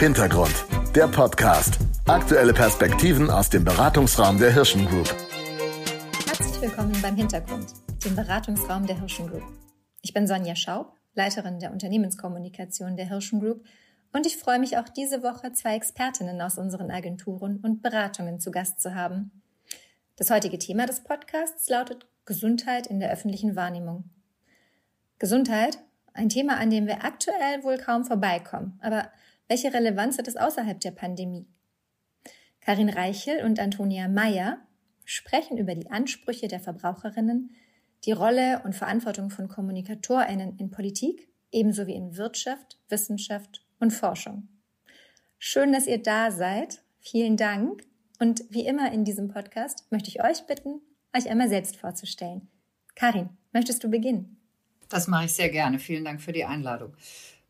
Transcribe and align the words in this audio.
Hintergrund, 0.00 0.64
der 0.94 1.08
Podcast. 1.08 1.78
Aktuelle 2.06 2.54
Perspektiven 2.54 3.28
aus 3.28 3.50
dem 3.50 3.66
Beratungsraum 3.66 4.38
der 4.38 4.50
Hirschen 4.50 4.86
Group. 4.86 5.14
Herzlich 6.26 6.62
willkommen 6.62 6.96
beim 7.02 7.16
Hintergrund, 7.16 7.66
dem 8.02 8.16
Beratungsraum 8.16 8.86
der 8.86 8.98
Hirschen 8.98 9.28
Group. 9.28 9.42
Ich 10.00 10.14
bin 10.14 10.26
Sonja 10.26 10.56
Schaub, 10.56 10.96
Leiterin 11.12 11.58
der 11.58 11.70
Unternehmenskommunikation 11.70 12.96
der 12.96 13.10
Hirschen 13.10 13.40
Group 13.40 13.62
und 14.14 14.24
ich 14.24 14.38
freue 14.38 14.58
mich 14.58 14.78
auch 14.78 14.88
diese 14.88 15.22
Woche 15.22 15.52
zwei 15.52 15.74
Expertinnen 15.74 16.40
aus 16.40 16.56
unseren 16.56 16.90
Agenturen 16.90 17.60
und 17.62 17.82
Beratungen 17.82 18.40
zu 18.40 18.50
Gast 18.50 18.80
zu 18.80 18.94
haben. 18.94 19.42
Das 20.16 20.30
heutige 20.30 20.58
Thema 20.58 20.86
des 20.86 21.04
Podcasts 21.04 21.68
lautet 21.68 22.06
Gesundheit 22.24 22.86
in 22.86 23.00
der 23.00 23.12
öffentlichen 23.12 23.54
Wahrnehmung. 23.54 24.04
Gesundheit, 25.18 25.76
ein 26.14 26.30
Thema, 26.30 26.56
an 26.56 26.70
dem 26.70 26.86
wir 26.86 27.04
aktuell 27.04 27.62
wohl 27.64 27.76
kaum 27.76 28.06
vorbeikommen, 28.06 28.80
aber 28.80 29.10
welche 29.50 29.74
Relevanz 29.74 30.16
hat 30.16 30.28
es 30.28 30.36
außerhalb 30.36 30.78
der 30.78 30.92
Pandemie? 30.92 31.44
Karin 32.60 32.88
Reichel 32.88 33.44
und 33.44 33.58
Antonia 33.58 34.06
Meyer 34.06 34.58
sprechen 35.04 35.58
über 35.58 35.74
die 35.74 35.90
Ansprüche 35.90 36.46
der 36.46 36.60
Verbraucherinnen, 36.60 37.50
die 38.04 38.12
Rolle 38.12 38.62
und 38.64 38.76
Verantwortung 38.76 39.28
von 39.28 39.48
Kommunikatorinnen 39.48 40.56
in 40.58 40.70
Politik, 40.70 41.28
ebenso 41.50 41.88
wie 41.88 41.96
in 41.96 42.16
Wirtschaft, 42.16 42.78
Wissenschaft 42.90 43.66
und 43.80 43.90
Forschung. 43.90 44.46
Schön, 45.36 45.72
dass 45.72 45.88
ihr 45.88 46.00
da 46.00 46.30
seid. 46.30 46.84
Vielen 47.00 47.36
Dank. 47.36 47.82
Und 48.20 48.44
wie 48.50 48.64
immer 48.64 48.92
in 48.92 49.04
diesem 49.04 49.26
Podcast 49.26 49.90
möchte 49.90 50.10
ich 50.10 50.22
euch 50.22 50.46
bitten, 50.46 50.80
euch 51.12 51.28
einmal 51.28 51.48
selbst 51.48 51.76
vorzustellen. 51.76 52.48
Karin, 52.94 53.30
möchtest 53.52 53.82
du 53.82 53.90
beginnen? 53.90 54.40
Das 54.88 55.08
mache 55.08 55.24
ich 55.24 55.32
sehr 55.32 55.48
gerne. 55.48 55.80
Vielen 55.80 56.04
Dank 56.04 56.20
für 56.20 56.32
die 56.32 56.44
Einladung. 56.44 56.94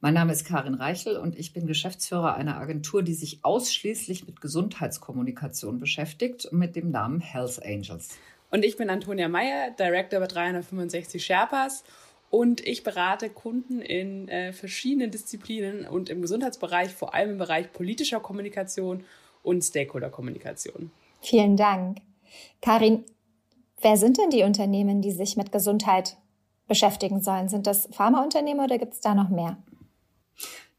Mein 0.03 0.15
Name 0.15 0.33
ist 0.33 0.47
Karin 0.47 0.73
Reichel 0.73 1.19
und 1.19 1.39
ich 1.39 1.53
bin 1.53 1.67
Geschäftsführer 1.67 2.35
einer 2.35 2.57
Agentur, 2.57 3.03
die 3.03 3.13
sich 3.13 3.41
ausschließlich 3.45 4.27
mit 4.27 4.41
Gesundheitskommunikation 4.41 5.79
beschäftigt 5.79 6.51
mit 6.53 6.75
dem 6.75 6.91
Namen 6.91 7.21
Health 7.21 7.61
Angels. 7.63 8.17
Und 8.51 8.65
ich 8.65 8.79
bin 8.79 8.89
Antonia 8.89 9.29
Meyer, 9.29 9.73
Director 9.73 10.19
bei 10.21 10.27
365 10.27 11.23
Sherpas 11.23 11.85
und 12.31 12.67
ich 12.67 12.83
berate 12.83 13.29
Kunden 13.29 13.83
in 13.83 14.29
äh, 14.29 14.55
verschiedenen 14.55 15.11
Disziplinen 15.11 15.87
und 15.87 16.09
im 16.09 16.23
Gesundheitsbereich, 16.23 16.95
vor 16.95 17.13
allem 17.13 17.33
im 17.33 17.39
Bereich 17.39 17.71
politischer 17.71 18.21
Kommunikation 18.21 19.05
und 19.43 19.63
Stakeholder-Kommunikation. 19.63 20.91
Vielen 21.21 21.59
Dank. 21.59 21.99
Karin, 22.63 23.05
wer 23.83 23.99
sind 23.99 24.17
denn 24.17 24.31
die 24.31 24.45
Unternehmen, 24.45 25.03
die 25.03 25.13
sich 25.13 25.37
mit 25.37 25.53
Gesundheit 25.53 26.17
beschäftigen 26.69 27.21
sollen? 27.21 27.51
Sind 27.51 27.67
das 27.67 27.87
Pharmaunternehmen 27.93 28.65
oder 28.65 28.79
gibt 28.79 28.95
es 28.95 29.01
da 29.01 29.15
noch 29.15 29.29
mehr? 29.29 29.59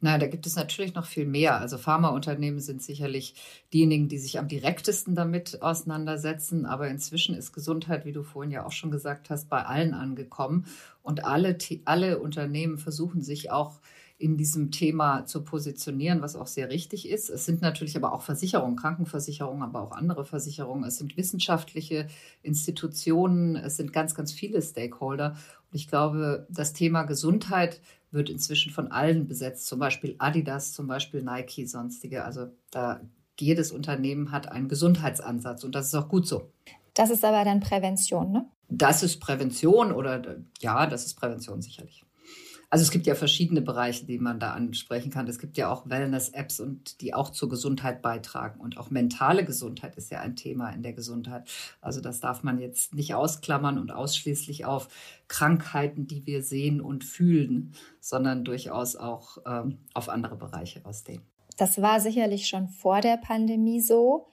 Na, 0.03 0.17
da 0.17 0.25
gibt 0.25 0.47
es 0.47 0.55
natürlich 0.55 0.95
noch 0.95 1.05
viel 1.05 1.27
mehr. 1.27 1.59
Also 1.59 1.77
Pharmaunternehmen 1.77 2.59
sind 2.59 2.81
sicherlich 2.81 3.35
diejenigen, 3.71 4.09
die 4.09 4.17
sich 4.17 4.39
am 4.39 4.47
direktesten 4.47 5.13
damit 5.13 5.61
auseinandersetzen. 5.61 6.65
Aber 6.65 6.87
inzwischen 6.87 7.35
ist 7.35 7.53
Gesundheit, 7.53 8.03
wie 8.03 8.11
du 8.11 8.23
vorhin 8.23 8.51
ja 8.51 8.65
auch 8.65 8.71
schon 8.71 8.89
gesagt 8.89 9.29
hast, 9.29 9.47
bei 9.47 9.63
allen 9.63 9.93
angekommen. 9.93 10.65
Und 11.03 11.23
alle, 11.23 11.55
alle 11.85 12.19
Unternehmen 12.19 12.79
versuchen 12.79 13.21
sich 13.21 13.51
auch 13.51 13.79
in 14.21 14.37
diesem 14.37 14.71
Thema 14.71 15.25
zu 15.25 15.43
positionieren, 15.43 16.21
was 16.21 16.35
auch 16.35 16.47
sehr 16.47 16.69
richtig 16.69 17.09
ist. 17.09 17.29
Es 17.29 17.45
sind 17.45 17.61
natürlich 17.61 17.95
aber 17.97 18.13
auch 18.13 18.21
Versicherungen, 18.21 18.75
Krankenversicherungen, 18.75 19.63
aber 19.63 19.81
auch 19.81 19.91
andere 19.91 20.25
Versicherungen. 20.25 20.83
Es 20.83 20.97
sind 20.97 21.17
wissenschaftliche 21.17 22.07
Institutionen, 22.43 23.55
es 23.55 23.77
sind 23.77 23.93
ganz, 23.93 24.13
ganz 24.13 24.31
viele 24.31 24.61
Stakeholder. 24.61 25.31
Und 25.71 25.75
ich 25.75 25.87
glaube, 25.87 26.45
das 26.49 26.73
Thema 26.73 27.03
Gesundheit 27.03 27.81
wird 28.11 28.29
inzwischen 28.29 28.71
von 28.71 28.91
allen 28.91 29.27
besetzt, 29.27 29.67
zum 29.67 29.79
Beispiel 29.79 30.15
Adidas, 30.19 30.73
zum 30.73 30.87
Beispiel 30.87 31.23
Nike, 31.23 31.65
sonstige. 31.65 32.23
Also 32.23 32.47
da 32.71 33.01
jedes 33.39 33.71
Unternehmen 33.71 34.31
hat 34.31 34.49
einen 34.51 34.67
Gesundheitsansatz 34.67 35.63
und 35.63 35.73
das 35.73 35.87
ist 35.87 35.95
auch 35.95 36.09
gut 36.09 36.27
so. 36.27 36.51
Das 36.93 37.09
ist 37.09 37.23
aber 37.23 37.43
dann 37.45 37.59
Prävention, 37.59 38.31
ne? 38.31 38.45
Das 38.69 39.03
ist 39.03 39.19
Prävention 39.19 39.91
oder 39.91 40.37
ja, 40.59 40.85
das 40.87 41.05
ist 41.05 41.15
Prävention 41.15 41.61
sicherlich. 41.61 42.05
Also 42.71 42.83
es 42.83 42.91
gibt 42.91 43.05
ja 43.05 43.15
verschiedene 43.15 43.61
Bereiche, 43.61 44.05
die 44.05 44.17
man 44.17 44.39
da 44.39 44.53
ansprechen 44.53 45.11
kann. 45.11 45.27
Es 45.27 45.39
gibt 45.39 45.57
ja 45.57 45.69
auch 45.69 45.89
Wellness-Apps 45.89 46.61
und 46.61 47.01
die 47.01 47.13
auch 47.13 47.29
zur 47.29 47.49
Gesundheit 47.49 48.01
beitragen. 48.01 48.61
Und 48.61 48.77
auch 48.77 48.89
mentale 48.89 49.43
Gesundheit 49.43 49.97
ist 49.97 50.09
ja 50.09 50.21
ein 50.21 50.37
Thema 50.37 50.69
in 50.69 50.81
der 50.81 50.93
Gesundheit. 50.93 51.49
Also 51.81 51.99
das 51.99 52.21
darf 52.21 52.43
man 52.43 52.59
jetzt 52.59 52.95
nicht 52.95 53.13
ausklammern 53.13 53.77
und 53.77 53.91
ausschließlich 53.91 54.63
auf 54.63 54.87
Krankheiten, 55.27 56.07
die 56.07 56.25
wir 56.25 56.43
sehen 56.43 56.79
und 56.79 57.03
fühlen, 57.03 57.73
sondern 57.99 58.45
durchaus 58.45 58.95
auch 58.95 59.39
ähm, 59.45 59.79
auf 59.93 60.07
andere 60.07 60.37
Bereiche 60.37 60.85
ausdehnen. 60.85 61.25
Das 61.57 61.81
war 61.81 61.99
sicherlich 61.99 62.47
schon 62.47 62.69
vor 62.69 63.01
der 63.01 63.17
Pandemie 63.17 63.81
so 63.81 64.31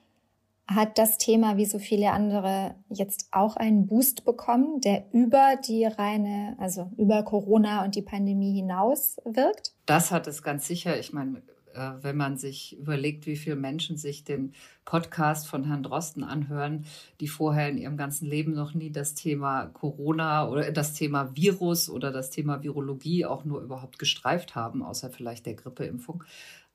hat 0.69 0.99
das 0.99 1.17
Thema 1.17 1.57
wie 1.57 1.65
so 1.65 1.79
viele 1.79 2.11
andere 2.11 2.75
jetzt 2.89 3.27
auch 3.31 3.55
einen 3.55 3.87
Boost 3.87 4.23
bekommen, 4.23 4.81
der 4.81 5.05
über 5.11 5.55
die 5.67 5.85
reine, 5.85 6.55
also 6.59 6.91
über 6.95 7.23
Corona 7.23 7.83
und 7.83 7.95
die 7.95 8.03
Pandemie 8.03 8.53
hinaus 8.53 9.17
wirkt? 9.25 9.73
Das 9.87 10.11
hat 10.11 10.27
es 10.27 10.43
ganz 10.43 10.67
sicher. 10.67 10.99
Ich 10.99 11.11
meine, 11.11 11.41
äh, 11.73 11.91
wenn 12.01 12.17
man 12.17 12.37
sich 12.37 12.77
überlegt, 12.77 13.25
wie 13.25 13.35
viele 13.35 13.55
Menschen 13.55 13.97
sich 13.97 14.23
den 14.23 14.53
Podcast 14.85 15.47
von 15.47 15.63
Herrn 15.65 15.83
Drosten 15.83 16.23
anhören, 16.23 16.85
die 17.19 17.27
vorher 17.27 17.69
in 17.69 17.77
ihrem 17.77 17.97
ganzen 17.97 18.27
Leben 18.27 18.53
noch 18.53 18.73
nie 18.73 18.91
das 18.91 19.15
Thema 19.15 19.67
Corona 19.67 20.47
oder 20.47 20.71
das 20.71 20.93
Thema 20.93 21.35
Virus 21.35 21.89
oder 21.89 22.11
das 22.11 22.29
Thema 22.29 22.61
Virologie 22.61 23.25
auch 23.25 23.43
nur 23.43 23.61
überhaupt 23.61 23.97
gestreift 23.97 24.55
haben, 24.55 24.83
außer 24.83 25.09
vielleicht 25.09 25.45
der 25.45 25.55
Grippeimpfung. 25.55 26.23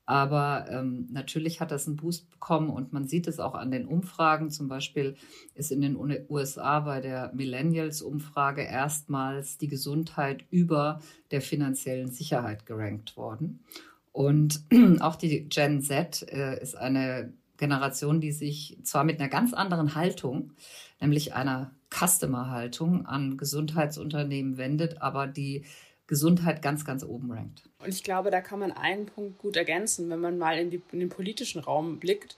Aber 0.06 0.66
ähm, 0.68 1.08
natürlich 1.10 1.60
hat 1.60 1.70
das 1.70 1.86
einen 1.86 1.96
Boost 1.96 2.30
bekommen 2.30 2.68
und 2.68 2.92
man 2.92 3.06
sieht 3.06 3.26
es 3.26 3.40
auch 3.40 3.54
an 3.54 3.70
den 3.70 3.86
Umfragen. 3.86 4.50
Zum 4.50 4.68
Beispiel 4.68 5.16
ist 5.54 5.72
in 5.72 5.80
den 5.80 5.96
USA 6.28 6.80
bei 6.80 7.00
der 7.00 7.32
Millennials-Umfrage 7.34 8.62
erstmals 8.62 9.56
die 9.56 9.68
Gesundheit 9.68 10.44
über 10.50 11.00
der 11.30 11.40
finanziellen 11.40 12.10
Sicherheit 12.10 12.66
gerankt 12.66 13.16
worden. 13.16 13.64
Und 14.12 14.62
auch 15.00 15.16
die 15.16 15.48
Gen 15.48 15.80
Z 15.80 16.22
äh, 16.30 16.60
ist 16.60 16.76
eine 16.76 17.32
Generation, 17.56 18.20
die 18.20 18.32
sich 18.32 18.78
zwar 18.82 19.04
mit 19.04 19.20
einer 19.20 19.28
ganz 19.28 19.54
anderen 19.54 19.94
Haltung, 19.94 20.52
nämlich 21.00 21.34
einer 21.34 21.72
Customer-Haltung 21.90 23.06
an 23.06 23.36
Gesundheitsunternehmen 23.36 24.58
wendet, 24.58 25.00
aber 25.00 25.26
die 25.26 25.64
Gesundheit 26.06 26.60
ganz, 26.60 26.84
ganz 26.84 27.02
oben 27.02 27.32
rankt. 27.32 27.62
Und 27.78 27.88
ich 27.88 28.02
glaube, 28.02 28.30
da 28.30 28.40
kann 28.40 28.58
man 28.58 28.72
einen 28.72 29.06
Punkt 29.06 29.38
gut 29.38 29.56
ergänzen, 29.56 30.10
wenn 30.10 30.20
man 30.20 30.38
mal 30.38 30.58
in, 30.58 30.70
die, 30.70 30.82
in 30.92 31.00
den 31.00 31.08
politischen 31.08 31.60
Raum 31.60 31.98
blickt, 31.98 32.36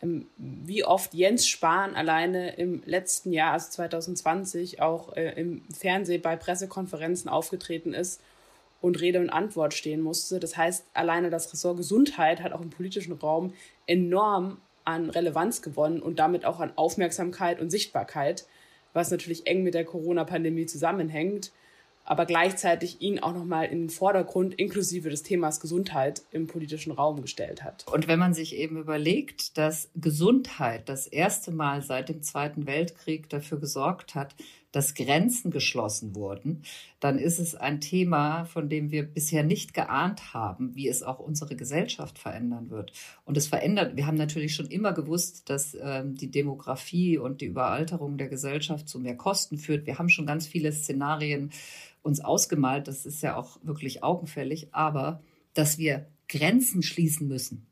ähm, 0.00 0.26
wie 0.36 0.84
oft 0.84 1.14
Jens 1.14 1.48
Spahn 1.48 1.96
alleine 1.96 2.54
im 2.56 2.82
letzten 2.84 3.32
Jahr, 3.32 3.52
also 3.52 3.70
2020, 3.70 4.80
auch 4.80 5.16
äh, 5.16 5.32
im 5.40 5.62
Fernsehen 5.76 6.22
bei 6.22 6.36
Pressekonferenzen 6.36 7.28
aufgetreten 7.28 7.92
ist 7.92 8.20
und 8.80 9.00
Rede 9.00 9.20
und 9.20 9.30
Antwort 9.30 9.74
stehen 9.74 10.00
musste. 10.00 10.38
Das 10.38 10.56
heißt, 10.56 10.86
alleine 10.94 11.30
das 11.30 11.52
Ressort 11.52 11.78
Gesundheit 11.78 12.40
hat 12.42 12.52
auch 12.52 12.60
im 12.60 12.70
politischen 12.70 13.12
Raum 13.14 13.52
enorm 13.86 14.58
an 14.84 15.10
Relevanz 15.10 15.60
gewonnen 15.60 16.00
und 16.00 16.20
damit 16.20 16.44
auch 16.44 16.60
an 16.60 16.72
Aufmerksamkeit 16.76 17.60
und 17.60 17.70
Sichtbarkeit, 17.70 18.46
was 18.92 19.10
natürlich 19.10 19.46
eng 19.48 19.64
mit 19.64 19.74
der 19.74 19.84
Corona-Pandemie 19.84 20.66
zusammenhängt 20.66 21.50
aber 22.08 22.24
gleichzeitig 22.24 23.02
ihn 23.02 23.18
auch 23.18 23.34
nochmal 23.34 23.66
in 23.66 23.82
den 23.82 23.90
Vordergrund 23.90 24.54
inklusive 24.54 25.10
des 25.10 25.22
Themas 25.22 25.60
Gesundheit 25.60 26.22
im 26.30 26.46
politischen 26.46 26.90
Raum 26.90 27.20
gestellt 27.20 27.62
hat. 27.62 27.84
Und 27.92 28.08
wenn 28.08 28.18
man 28.18 28.32
sich 28.32 28.56
eben 28.56 28.78
überlegt, 28.78 29.58
dass 29.58 29.90
Gesundheit 29.94 30.88
das 30.88 31.06
erste 31.06 31.50
Mal 31.50 31.82
seit 31.82 32.08
dem 32.08 32.22
Zweiten 32.22 32.66
Weltkrieg 32.66 33.28
dafür 33.28 33.60
gesorgt 33.60 34.14
hat, 34.14 34.34
dass 34.72 34.94
Grenzen 34.94 35.50
geschlossen 35.50 36.14
wurden, 36.14 36.62
dann 37.00 37.18
ist 37.18 37.38
es 37.38 37.54
ein 37.54 37.80
Thema, 37.80 38.44
von 38.44 38.68
dem 38.68 38.90
wir 38.90 39.04
bisher 39.04 39.42
nicht 39.42 39.72
geahnt 39.72 40.34
haben, 40.34 40.74
wie 40.74 40.88
es 40.88 41.02
auch 41.02 41.18
unsere 41.18 41.56
Gesellschaft 41.56 42.18
verändern 42.18 42.70
wird. 42.70 42.92
Und 43.24 43.36
es 43.36 43.46
verändert, 43.46 43.96
wir 43.96 44.06
haben 44.06 44.16
natürlich 44.16 44.54
schon 44.54 44.66
immer 44.66 44.92
gewusst, 44.92 45.48
dass 45.48 45.76
ähm, 45.80 46.16
die 46.16 46.30
Demografie 46.30 47.18
und 47.18 47.40
die 47.40 47.46
Überalterung 47.46 48.18
der 48.18 48.28
Gesellschaft 48.28 48.88
zu 48.88 48.98
mehr 49.00 49.16
Kosten 49.16 49.58
führt. 49.58 49.86
Wir 49.86 49.98
haben 49.98 50.08
schon 50.08 50.26
ganz 50.26 50.46
viele 50.46 50.72
Szenarien 50.72 51.50
uns 52.02 52.20
ausgemalt. 52.20 52.88
Das 52.88 53.06
ist 53.06 53.22
ja 53.22 53.36
auch 53.36 53.58
wirklich 53.62 54.02
augenfällig. 54.02 54.74
Aber 54.74 55.22
dass 55.54 55.78
wir 55.78 56.06
Grenzen 56.28 56.82
schließen 56.82 57.26
müssen 57.26 57.67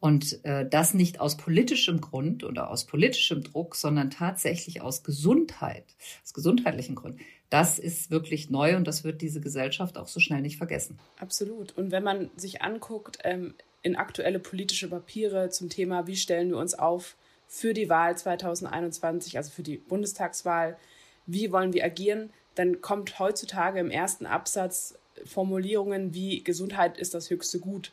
und 0.00 0.44
äh, 0.44 0.66
das 0.68 0.94
nicht 0.94 1.20
aus 1.20 1.36
politischem 1.36 2.00
Grund 2.00 2.42
oder 2.42 2.70
aus 2.70 2.86
politischem 2.86 3.42
Druck, 3.42 3.76
sondern 3.76 4.10
tatsächlich 4.10 4.80
aus 4.80 5.02
Gesundheit, 5.02 5.84
aus 6.24 6.32
gesundheitlichen 6.32 6.94
Gründen. 6.94 7.20
Das 7.50 7.78
ist 7.78 8.10
wirklich 8.10 8.48
neu 8.48 8.76
und 8.76 8.86
das 8.86 9.04
wird 9.04 9.20
diese 9.20 9.40
Gesellschaft 9.40 9.98
auch 9.98 10.08
so 10.08 10.18
schnell 10.18 10.40
nicht 10.40 10.56
vergessen. 10.56 10.98
Absolut. 11.18 11.76
Und 11.76 11.90
wenn 11.90 12.02
man 12.02 12.30
sich 12.36 12.62
anguckt 12.62 13.18
ähm, 13.24 13.54
in 13.82 13.96
aktuelle 13.96 14.38
politische 14.38 14.88
Papiere 14.88 15.50
zum 15.50 15.68
Thema, 15.68 16.06
wie 16.06 16.16
stellen 16.16 16.50
wir 16.50 16.58
uns 16.58 16.74
auf 16.74 17.16
für 17.46 17.74
die 17.74 17.88
Wahl 17.88 18.16
2021, 18.16 19.36
also 19.36 19.50
für 19.50 19.62
die 19.62 19.76
Bundestagswahl, 19.76 20.78
wie 21.26 21.52
wollen 21.52 21.72
wir 21.72 21.84
agieren, 21.84 22.30
dann 22.54 22.80
kommt 22.80 23.18
heutzutage 23.18 23.80
im 23.80 23.90
ersten 23.90 24.26
Absatz 24.26 24.94
Formulierungen 25.24 26.14
wie 26.14 26.42
Gesundheit 26.42 26.98
ist 26.98 27.14
das 27.14 27.30
höchste 27.30 27.58
Gut. 27.60 27.92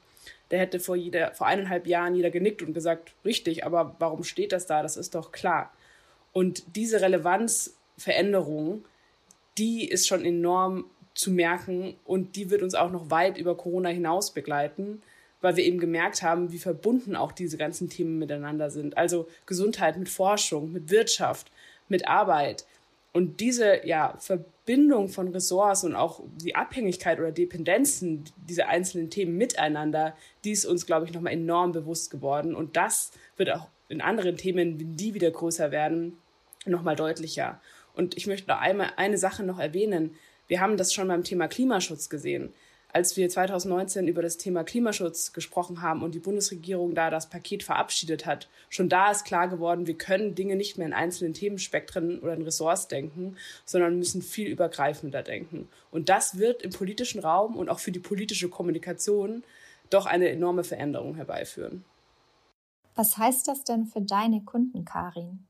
der 0.51 0.59
hätte 0.59 0.79
vor, 0.79 0.95
jeder, 0.95 1.33
vor 1.33 1.47
eineinhalb 1.47 1.87
Jahren 1.87 2.15
jeder 2.15 2.29
genickt 2.29 2.61
und 2.61 2.73
gesagt, 2.73 3.13
richtig, 3.25 3.65
aber 3.65 3.95
warum 3.99 4.23
steht 4.23 4.53
das 4.53 4.65
da? 4.65 4.81
Das 4.81 4.95
ist 4.95 5.13
doch 5.13 5.31
klar. 5.31 5.73
Und 6.31 6.63
diese 6.75 7.01
Relevanzveränderung, 7.01 8.85
die 9.57 9.89
ist 9.89 10.07
schon 10.07 10.23
enorm 10.23 10.85
zu 11.13 11.31
merken 11.31 11.95
und 12.05 12.35
die 12.35 12.49
wird 12.49 12.61
uns 12.61 12.75
auch 12.75 12.91
noch 12.91 13.09
weit 13.09 13.37
über 13.37 13.57
Corona 13.57 13.89
hinaus 13.89 14.33
begleiten, 14.33 15.01
weil 15.41 15.55
wir 15.55 15.65
eben 15.65 15.79
gemerkt 15.79 16.21
haben, 16.21 16.51
wie 16.51 16.59
verbunden 16.59 17.15
auch 17.15 17.31
diese 17.31 17.57
ganzen 17.57 17.89
Themen 17.89 18.19
miteinander 18.19 18.69
sind. 18.69 18.97
Also 18.97 19.27
Gesundheit 19.45 19.97
mit 19.97 20.09
Forschung, 20.09 20.71
mit 20.71 20.89
Wirtschaft, 20.89 21.51
mit 21.89 22.07
Arbeit. 22.07 22.65
Und 23.13 23.39
diese 23.39 23.85
ja, 23.85 24.15
Verbindung 24.19 24.56
von 25.07 25.29
Ressorts 25.29 25.83
und 25.85 25.95
auch 25.95 26.23
die 26.35 26.55
Abhängigkeit 26.55 27.19
oder 27.19 27.31
Dependenzen 27.31 28.25
dieser 28.49 28.67
einzelnen 28.67 29.09
Themen 29.09 29.37
miteinander, 29.37 30.15
die 30.43 30.51
ist 30.51 30.65
uns, 30.65 30.85
glaube 30.85 31.05
ich, 31.05 31.13
nochmal 31.13 31.33
enorm 31.33 31.71
bewusst 31.71 32.11
geworden. 32.11 32.53
Und 32.53 32.75
das 32.75 33.11
wird 33.37 33.49
auch 33.51 33.69
in 33.87 34.01
anderen 34.01 34.35
Themen, 34.35 34.79
wenn 34.79 34.97
die 34.97 35.13
wieder 35.13 35.31
größer 35.31 35.71
werden, 35.71 36.17
nochmal 36.65 36.97
deutlicher. 36.97 37.61
Und 37.93 38.17
ich 38.17 38.27
möchte 38.27 38.49
noch 38.49 38.59
einmal 38.59 38.91
eine 38.97 39.17
Sache 39.17 39.43
noch 39.43 39.57
erwähnen. 39.57 40.15
Wir 40.47 40.59
haben 40.59 40.75
das 40.75 40.93
schon 40.93 41.07
beim 41.07 41.23
Thema 41.23 41.47
Klimaschutz 41.47 42.09
gesehen. 42.09 42.53
Als 42.97 43.15
wir 43.15 43.29
2019 43.29 44.07
über 44.07 44.23
das 44.23 44.37
Thema 44.37 44.63
Klimaschutz 44.63 45.31
gesprochen 45.31 45.83
haben 45.83 46.01
und 46.01 46.15
die 46.15 46.19
Bundesregierung 46.19 46.95
da 46.95 47.11
das 47.11 47.29
Paket 47.29 47.61
verabschiedet 47.61 48.25
hat, 48.25 48.49
schon 48.69 48.89
da 48.89 49.11
ist 49.11 49.23
klar 49.23 49.47
geworden, 49.47 49.85
wir 49.85 49.99
können 49.99 50.33
Dinge 50.33 50.55
nicht 50.55 50.79
mehr 50.79 50.87
in 50.87 50.93
einzelnen 50.93 51.35
Themenspektren 51.35 52.17
oder 52.17 52.33
in 52.33 52.41
Ressorts 52.41 52.87
denken, 52.87 53.35
sondern 53.65 53.99
müssen 53.99 54.23
viel 54.23 54.47
übergreifender 54.47 55.21
denken. 55.21 55.69
Und 55.91 56.09
das 56.09 56.39
wird 56.39 56.63
im 56.63 56.71
politischen 56.71 57.19
Raum 57.19 57.55
und 57.55 57.69
auch 57.69 57.77
für 57.77 57.91
die 57.91 57.99
politische 57.99 58.49
Kommunikation 58.49 59.43
doch 59.91 60.07
eine 60.07 60.29
enorme 60.29 60.63
Veränderung 60.63 61.13
herbeiführen. 61.13 61.85
Was 62.95 63.15
heißt 63.15 63.47
das 63.47 63.63
denn 63.63 63.85
für 63.85 64.01
deine 64.01 64.41
Kunden, 64.41 64.85
Karin? 64.85 65.45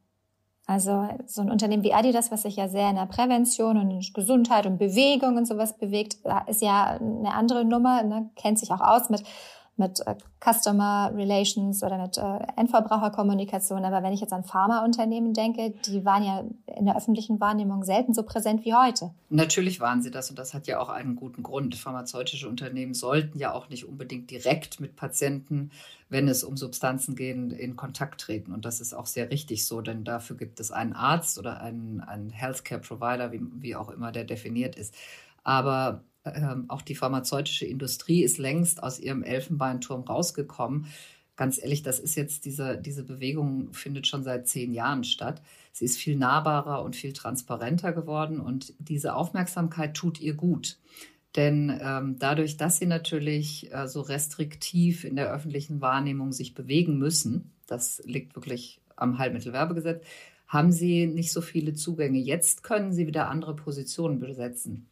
Also 0.70 1.08
so 1.26 1.42
ein 1.42 1.50
Unternehmen 1.50 1.84
wie 1.84 1.94
Adidas, 1.94 2.30
was 2.30 2.42
sich 2.42 2.58
ja 2.58 2.68
sehr 2.68 2.90
in 2.90 2.98
der 2.98 3.06
Prävention 3.06 3.78
und 3.78 3.90
in 3.90 4.06
Gesundheit 4.14 4.66
und 4.66 4.78
Bewegung 4.78 5.38
und 5.38 5.46
sowas 5.46 5.78
bewegt, 5.78 6.18
ist 6.48 6.62
ja 6.62 6.98
eine 7.00 7.34
andere 7.34 7.64
Nummer, 7.64 8.04
ne? 8.04 8.30
kennt 8.36 8.60
sich 8.60 8.70
auch 8.74 8.82
aus 8.82 9.10
mit 9.10 9.24
mit 9.78 10.02
äh, 10.06 10.16
Customer 10.44 11.12
Relations 11.16 11.84
oder 11.84 11.98
mit 11.98 12.18
äh, 12.18 12.40
Endverbraucherkommunikation. 12.56 13.86
Aber 13.86 14.04
wenn 14.04 14.12
ich 14.12 14.22
jetzt 14.22 14.34
an 14.34 14.44
Pharmaunternehmen 14.44 15.34
denke, 15.34 15.74
die 15.86 16.04
waren 16.04 16.24
ja 16.24 16.44
in 16.76 16.86
der 16.86 16.98
öffentlichen 16.98 17.40
Wahrnehmung 17.40 17.84
selten 17.84 18.14
so 18.14 18.24
präsent 18.24 18.66
wie 18.66 18.74
heute. 18.74 19.12
Natürlich 19.30 19.80
waren 19.80 20.02
sie 20.02 20.12
das 20.12 20.30
und 20.30 20.40
das 20.40 20.54
hat 20.54 20.68
ja 20.68 20.80
auch 20.80 20.90
einen 20.90 21.16
guten 21.16 21.44
Grund. 21.44 21.76
Pharmazeutische 21.76 22.50
Unternehmen 22.50 22.96
sollten 22.96 23.38
ja 23.38 23.54
auch 23.54 23.70
nicht 23.70 23.88
unbedingt 23.88 24.32
direkt 24.32 24.80
mit 24.80 24.96
Patienten, 24.96 25.72
wenn 26.10 26.28
es 26.28 26.44
um 26.44 26.58
Substanzen 26.58 27.16
geht, 27.16 27.28
in 27.28 27.76
Kontakt 27.76 28.22
treten. 28.22 28.54
Und 28.54 28.66
das 28.66 28.82
ist 28.82 28.94
auch 28.94 29.06
sehr 29.06 29.30
richtig 29.30 29.68
so, 29.68 29.82
denn 29.82 30.04
dafür 30.04 30.38
gibt 30.38 30.60
es 30.60 30.72
einen 30.72 30.94
Arzt 30.94 31.38
oder 31.38 31.62
einen, 31.62 32.02
einen 32.02 32.32
Healthcare 32.32 32.82
Provider, 32.82 33.32
wie, 33.32 33.42
wie 33.60 33.76
auch 33.76 33.90
immer 33.90 34.12
der 34.12 34.24
definiert 34.24 34.76
ist. 34.76 34.96
Aber 35.44 36.02
auch 36.68 36.82
die 36.82 36.96
pharmazeutische 36.96 37.66
Industrie 37.66 38.24
ist 38.24 38.38
längst 38.38 38.84
aus 38.84 39.00
ihrem 39.00 39.24
Elfenbeinturm 39.24 40.02
rausgekommen. 40.02 40.88
Ganz 41.36 41.62
ehrlich, 41.62 41.84
das 41.84 42.00
ist 42.00 42.16
jetzt 42.16 42.46
diese, 42.46 42.78
diese 42.78 43.04
Bewegung 43.04 43.72
findet 43.72 44.08
schon 44.08 44.24
seit 44.24 44.48
zehn 44.48 44.74
Jahren 44.74 45.04
statt. 45.04 45.42
Sie 45.72 45.86
ist 45.86 45.98
viel 45.98 46.18
nahbarer 46.18 46.84
und 46.84 46.96
viel 46.96 47.14
transparenter 47.14 47.94
geworden 47.94 48.40
und 48.40 48.74
diese 48.80 49.14
Aufmerksamkeit 49.16 49.96
tut 49.96 50.20
ihr 50.20 50.34
gut. 50.34 50.80
Denn 51.36 51.80
ähm, 51.84 52.16
dadurch, 52.18 52.58
dass 52.58 52.80
sie 52.80 52.88
natürlich 52.88 53.72
äh, 53.72 53.88
so 53.88 54.02
restriktiv 54.02 55.04
in 55.04 55.16
der 55.16 55.32
öffentlichen 55.32 55.82
Wahrnehmung 55.82 56.32
sich 56.32 56.56
bewegen 56.56 56.98
müssen, 56.98 57.52
das 57.68 58.02
liegt 58.06 58.36
wirklich 58.36 58.82
am 58.96 59.20
Heilmittelwerbegesetz, 59.20 60.04
haben 60.48 60.72
sie 60.72 61.06
nicht 61.06 61.32
so 61.32 61.42
viele 61.42 61.74
Zugänge. 61.74 62.18
Jetzt 62.20 62.64
können 62.64 62.92
sie 62.92 63.06
wieder 63.06 63.30
andere 63.30 63.56
Positionen 63.56 64.20
besetzen. 64.20 64.90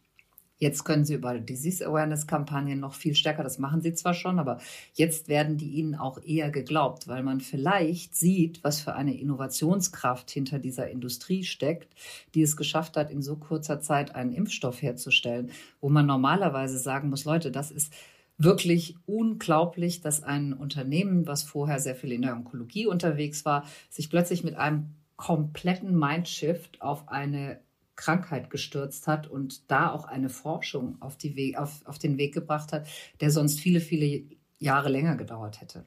Jetzt 0.58 0.84
können 0.84 1.04
Sie 1.04 1.14
über 1.14 1.38
Disease 1.38 1.86
Awareness 1.86 2.26
Kampagnen 2.26 2.80
noch 2.80 2.94
viel 2.94 3.14
stärker, 3.14 3.42
das 3.42 3.58
machen 3.58 3.82
Sie 3.82 3.92
zwar 3.92 4.14
schon, 4.14 4.38
aber 4.38 4.58
jetzt 4.94 5.28
werden 5.28 5.58
die 5.58 5.70
Ihnen 5.72 5.94
auch 5.94 6.22
eher 6.22 6.50
geglaubt, 6.50 7.08
weil 7.08 7.22
man 7.22 7.40
vielleicht 7.40 8.16
sieht, 8.16 8.64
was 8.64 8.80
für 8.80 8.94
eine 8.94 9.18
Innovationskraft 9.18 10.30
hinter 10.30 10.58
dieser 10.58 10.88
Industrie 10.88 11.44
steckt, 11.44 11.94
die 12.34 12.40
es 12.40 12.56
geschafft 12.56 12.96
hat, 12.96 13.10
in 13.10 13.20
so 13.20 13.36
kurzer 13.36 13.80
Zeit 13.80 14.14
einen 14.14 14.32
Impfstoff 14.32 14.80
herzustellen, 14.80 15.50
wo 15.80 15.90
man 15.90 16.06
normalerweise 16.06 16.78
sagen 16.78 17.10
muss, 17.10 17.26
Leute, 17.26 17.50
das 17.50 17.70
ist 17.70 17.92
wirklich 18.38 18.96
unglaublich, 19.06 20.00
dass 20.00 20.22
ein 20.22 20.52
Unternehmen, 20.54 21.26
was 21.26 21.42
vorher 21.42 21.80
sehr 21.80 21.94
viel 21.94 22.12
in 22.12 22.22
der 22.22 22.34
Onkologie 22.34 22.86
unterwegs 22.86 23.44
war, 23.44 23.64
sich 23.90 24.08
plötzlich 24.10 24.44
mit 24.44 24.56
einem 24.56 24.94
kompletten 25.16 25.98
Mindshift 25.98 26.80
auf 26.82 27.08
eine 27.08 27.60
Krankheit 27.96 28.50
gestürzt 28.50 29.06
hat 29.06 29.26
und 29.26 29.70
da 29.70 29.90
auch 29.90 30.04
eine 30.04 30.28
Forschung 30.28 30.96
auf, 31.00 31.16
die 31.16 31.36
We 31.36 31.58
auf, 31.58 31.80
auf 31.86 31.98
den 31.98 32.18
Weg 32.18 32.34
gebracht 32.34 32.72
hat, 32.72 32.86
der 33.20 33.30
sonst 33.30 33.60
viele, 33.60 33.80
viele 33.80 34.24
Jahre 34.58 34.88
länger 34.88 35.16
gedauert 35.16 35.60
hätte. 35.60 35.84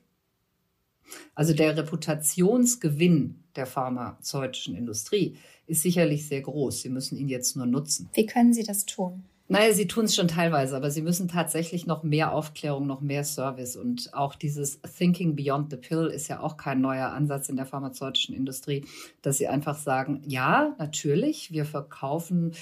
Also 1.33 1.53
der 1.53 1.75
Reputationsgewinn 1.75 3.43
der 3.55 3.65
pharmazeutischen 3.65 4.75
Industrie 4.75 5.37
ist 5.65 5.81
sicherlich 5.81 6.27
sehr 6.27 6.41
groß. 6.41 6.81
Sie 6.81 6.89
müssen 6.89 7.17
ihn 7.17 7.29
jetzt 7.29 7.55
nur 7.55 7.65
nutzen. 7.65 8.09
Wie 8.13 8.25
können 8.25 8.53
Sie 8.53 8.63
das 8.63 8.85
tun? 8.85 9.23
Naja, 9.51 9.73
sie 9.73 9.87
tun 9.87 10.05
es 10.05 10.15
schon 10.15 10.27
teilweise, 10.27 10.77
aber 10.77 10.91
sie 10.91 11.01
müssen 11.01 11.27
tatsächlich 11.27 11.87
noch 11.87 12.03
mehr 12.03 12.33
Aufklärung, 12.33 12.85
noch 12.85 13.01
mehr 13.01 13.23
Service. 13.23 13.75
Und 13.75 14.13
auch 14.13 14.35
dieses 14.35 14.79
Thinking 14.81 15.35
Beyond 15.35 15.71
the 15.71 15.77
Pill 15.77 16.05
ist 16.05 16.27
ja 16.27 16.39
auch 16.39 16.55
kein 16.55 16.81
neuer 16.81 17.07
Ansatz 17.07 17.49
in 17.49 17.55
der 17.55 17.65
pharmazeutischen 17.65 18.35
Industrie, 18.35 18.85
dass 19.23 19.39
sie 19.39 19.47
einfach 19.47 19.75
sagen, 19.75 20.21
ja, 20.27 20.75
natürlich, 20.77 21.51
wir 21.51 21.65
verkaufen 21.65 22.53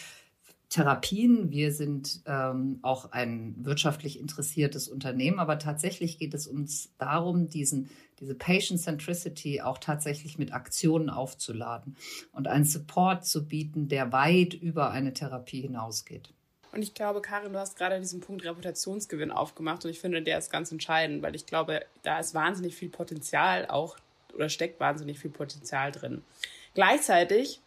Therapien, 0.69 1.51
wir 1.51 1.73
sind 1.73 2.21
ähm, 2.25 2.79
auch 2.83 3.11
ein 3.11 3.55
wirtschaftlich 3.65 4.17
interessiertes 4.17 4.87
Unternehmen, 4.87 5.39
aber 5.39 5.59
tatsächlich 5.59 6.17
geht 6.17 6.33
es 6.33 6.47
uns 6.47 6.93
darum, 6.97 7.49
diesen, 7.49 7.89
diese 8.21 8.33
Patient 8.35 8.79
Centricity 8.79 9.59
auch 9.59 9.77
tatsächlich 9.77 10.37
mit 10.37 10.53
Aktionen 10.53 11.09
aufzuladen 11.09 11.97
und 12.31 12.47
einen 12.47 12.65
Support 12.65 13.25
zu 13.25 13.45
bieten, 13.45 13.89
der 13.89 14.13
weit 14.13 14.53
über 14.53 14.91
eine 14.91 15.11
Therapie 15.11 15.61
hinausgeht. 15.61 16.33
Und 16.71 16.81
ich 16.81 16.93
glaube, 16.93 17.21
Karin, 17.21 17.53
du 17.53 17.59
hast 17.59 17.77
gerade 17.77 17.99
diesen 17.99 18.19
Punkt 18.19 18.43
Reputationsgewinn 18.43 19.31
aufgemacht 19.31 19.85
und 19.85 19.91
ich 19.91 19.99
finde, 19.99 20.21
der 20.21 20.37
ist 20.37 20.51
ganz 20.51 20.71
entscheidend, 20.71 21.23
weil 21.23 21.35
ich 21.35 21.45
glaube, 21.45 21.85
da 22.03 22.19
ist 22.19 22.33
wahnsinnig 22.33 22.75
viel 22.75 22.89
Potenzial 22.89 23.67
auch 23.67 23.97
oder 24.33 24.49
steckt 24.49 24.79
wahnsinnig 24.79 25.19
viel 25.19 25.31
Potenzial 25.31 25.91
drin. 25.91 26.23
Gleichzeitig 26.73 27.61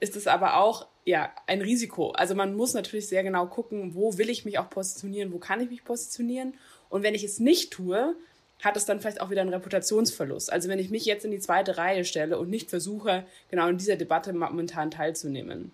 ist 0.00 0.16
es 0.16 0.26
aber 0.26 0.56
auch 0.56 0.86
ja 1.04 1.30
ein 1.46 1.60
Risiko. 1.60 2.10
Also 2.12 2.34
man 2.34 2.54
muss 2.54 2.74
natürlich 2.74 3.08
sehr 3.08 3.22
genau 3.22 3.46
gucken, 3.46 3.94
wo 3.94 4.16
will 4.16 4.30
ich 4.30 4.44
mich 4.44 4.58
auch 4.58 4.70
positionieren, 4.70 5.32
wo 5.32 5.38
kann 5.38 5.60
ich 5.60 5.70
mich 5.70 5.84
positionieren 5.84 6.54
und 6.88 7.02
wenn 7.02 7.14
ich 7.14 7.24
es 7.24 7.40
nicht 7.40 7.72
tue, 7.72 8.16
hat 8.62 8.76
es 8.76 8.86
dann 8.86 9.00
vielleicht 9.00 9.20
auch 9.20 9.30
wieder 9.30 9.42
einen 9.42 9.52
Reputationsverlust. 9.52 10.52
Also 10.52 10.68
wenn 10.68 10.78
ich 10.78 10.90
mich 10.90 11.04
jetzt 11.04 11.24
in 11.24 11.30
die 11.30 11.40
zweite 11.40 11.76
Reihe 11.76 12.04
stelle 12.04 12.38
und 12.38 12.48
nicht 12.48 12.70
versuche, 12.70 13.26
genau 13.50 13.68
in 13.68 13.78
dieser 13.78 13.96
Debatte 13.96 14.32
momentan 14.32 14.90
teilzunehmen. 14.90 15.72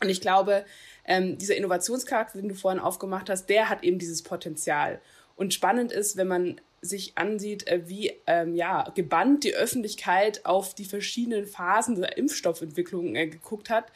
Und 0.00 0.08
ich 0.08 0.20
glaube, 0.20 0.64
ähm, 1.04 1.38
dieser 1.38 1.56
Innovationscharakter, 1.56 2.38
den 2.38 2.48
du 2.48 2.54
vorhin 2.54 2.80
aufgemacht 2.80 3.30
hast, 3.30 3.46
der 3.46 3.68
hat 3.68 3.82
eben 3.82 3.98
dieses 3.98 4.22
Potenzial. 4.22 5.00
Und 5.36 5.54
spannend 5.54 5.92
ist, 5.92 6.16
wenn 6.16 6.28
man 6.28 6.60
sich 6.80 7.18
ansieht, 7.18 7.66
äh, 7.66 7.88
wie 7.88 8.12
ähm, 8.26 8.54
ja, 8.54 8.90
gebannt 8.94 9.44
die 9.44 9.54
Öffentlichkeit 9.54 10.44
auf 10.44 10.74
die 10.74 10.84
verschiedenen 10.84 11.46
Phasen 11.46 12.00
der 12.00 12.16
Impfstoffentwicklung 12.16 13.16
äh, 13.16 13.26
geguckt 13.26 13.70
hat 13.70 13.86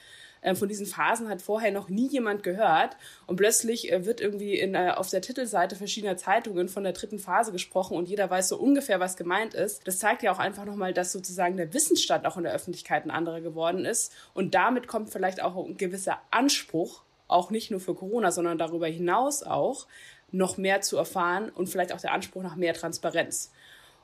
äh, 0.42 0.54
von 0.54 0.68
diesen 0.68 0.86
Phasen 0.86 1.28
hat 1.28 1.40
vorher 1.40 1.72
noch 1.72 1.88
nie 1.88 2.08
jemand 2.08 2.42
gehört. 2.42 2.96
Und 3.26 3.36
plötzlich 3.36 3.90
äh, 3.90 4.04
wird 4.04 4.20
irgendwie 4.20 4.58
in, 4.58 4.74
äh, 4.74 4.92
auf 4.94 5.08
der 5.08 5.22
Titelseite 5.22 5.76
verschiedener 5.76 6.16
Zeitungen 6.16 6.68
von 6.68 6.84
der 6.84 6.92
dritten 6.92 7.18
Phase 7.18 7.52
gesprochen 7.52 7.96
und 7.96 8.08
jeder 8.08 8.28
weiß 8.28 8.48
so 8.48 8.58
ungefähr, 8.58 9.00
was 9.00 9.16
gemeint 9.16 9.54
ist. 9.54 9.86
Das 9.86 9.98
zeigt 9.98 10.22
ja 10.22 10.32
auch 10.32 10.38
einfach 10.38 10.64
nochmal, 10.64 10.92
dass 10.92 11.12
sozusagen 11.12 11.56
der 11.56 11.72
Wissensstand 11.72 12.26
auch 12.26 12.36
in 12.36 12.42
der 12.42 12.52
Öffentlichkeit 12.52 13.06
ein 13.06 13.10
anderer 13.10 13.40
geworden 13.40 13.84
ist. 13.84 14.12
Und 14.34 14.54
damit 14.54 14.88
kommt 14.88 15.10
vielleicht 15.10 15.42
auch 15.42 15.56
ein 15.56 15.76
gewisser 15.76 16.18
Anspruch, 16.30 17.02
auch 17.28 17.50
nicht 17.50 17.70
nur 17.70 17.80
für 17.80 17.94
Corona, 17.94 18.30
sondern 18.30 18.58
darüber 18.58 18.88
hinaus 18.88 19.42
auch, 19.42 19.86
noch 20.32 20.56
mehr 20.56 20.80
zu 20.80 20.96
erfahren 20.96 21.50
und 21.50 21.68
vielleicht 21.68 21.92
auch 21.92 22.00
der 22.00 22.12
Anspruch 22.12 22.42
nach 22.42 22.56
mehr 22.56 22.74
Transparenz. 22.74 23.52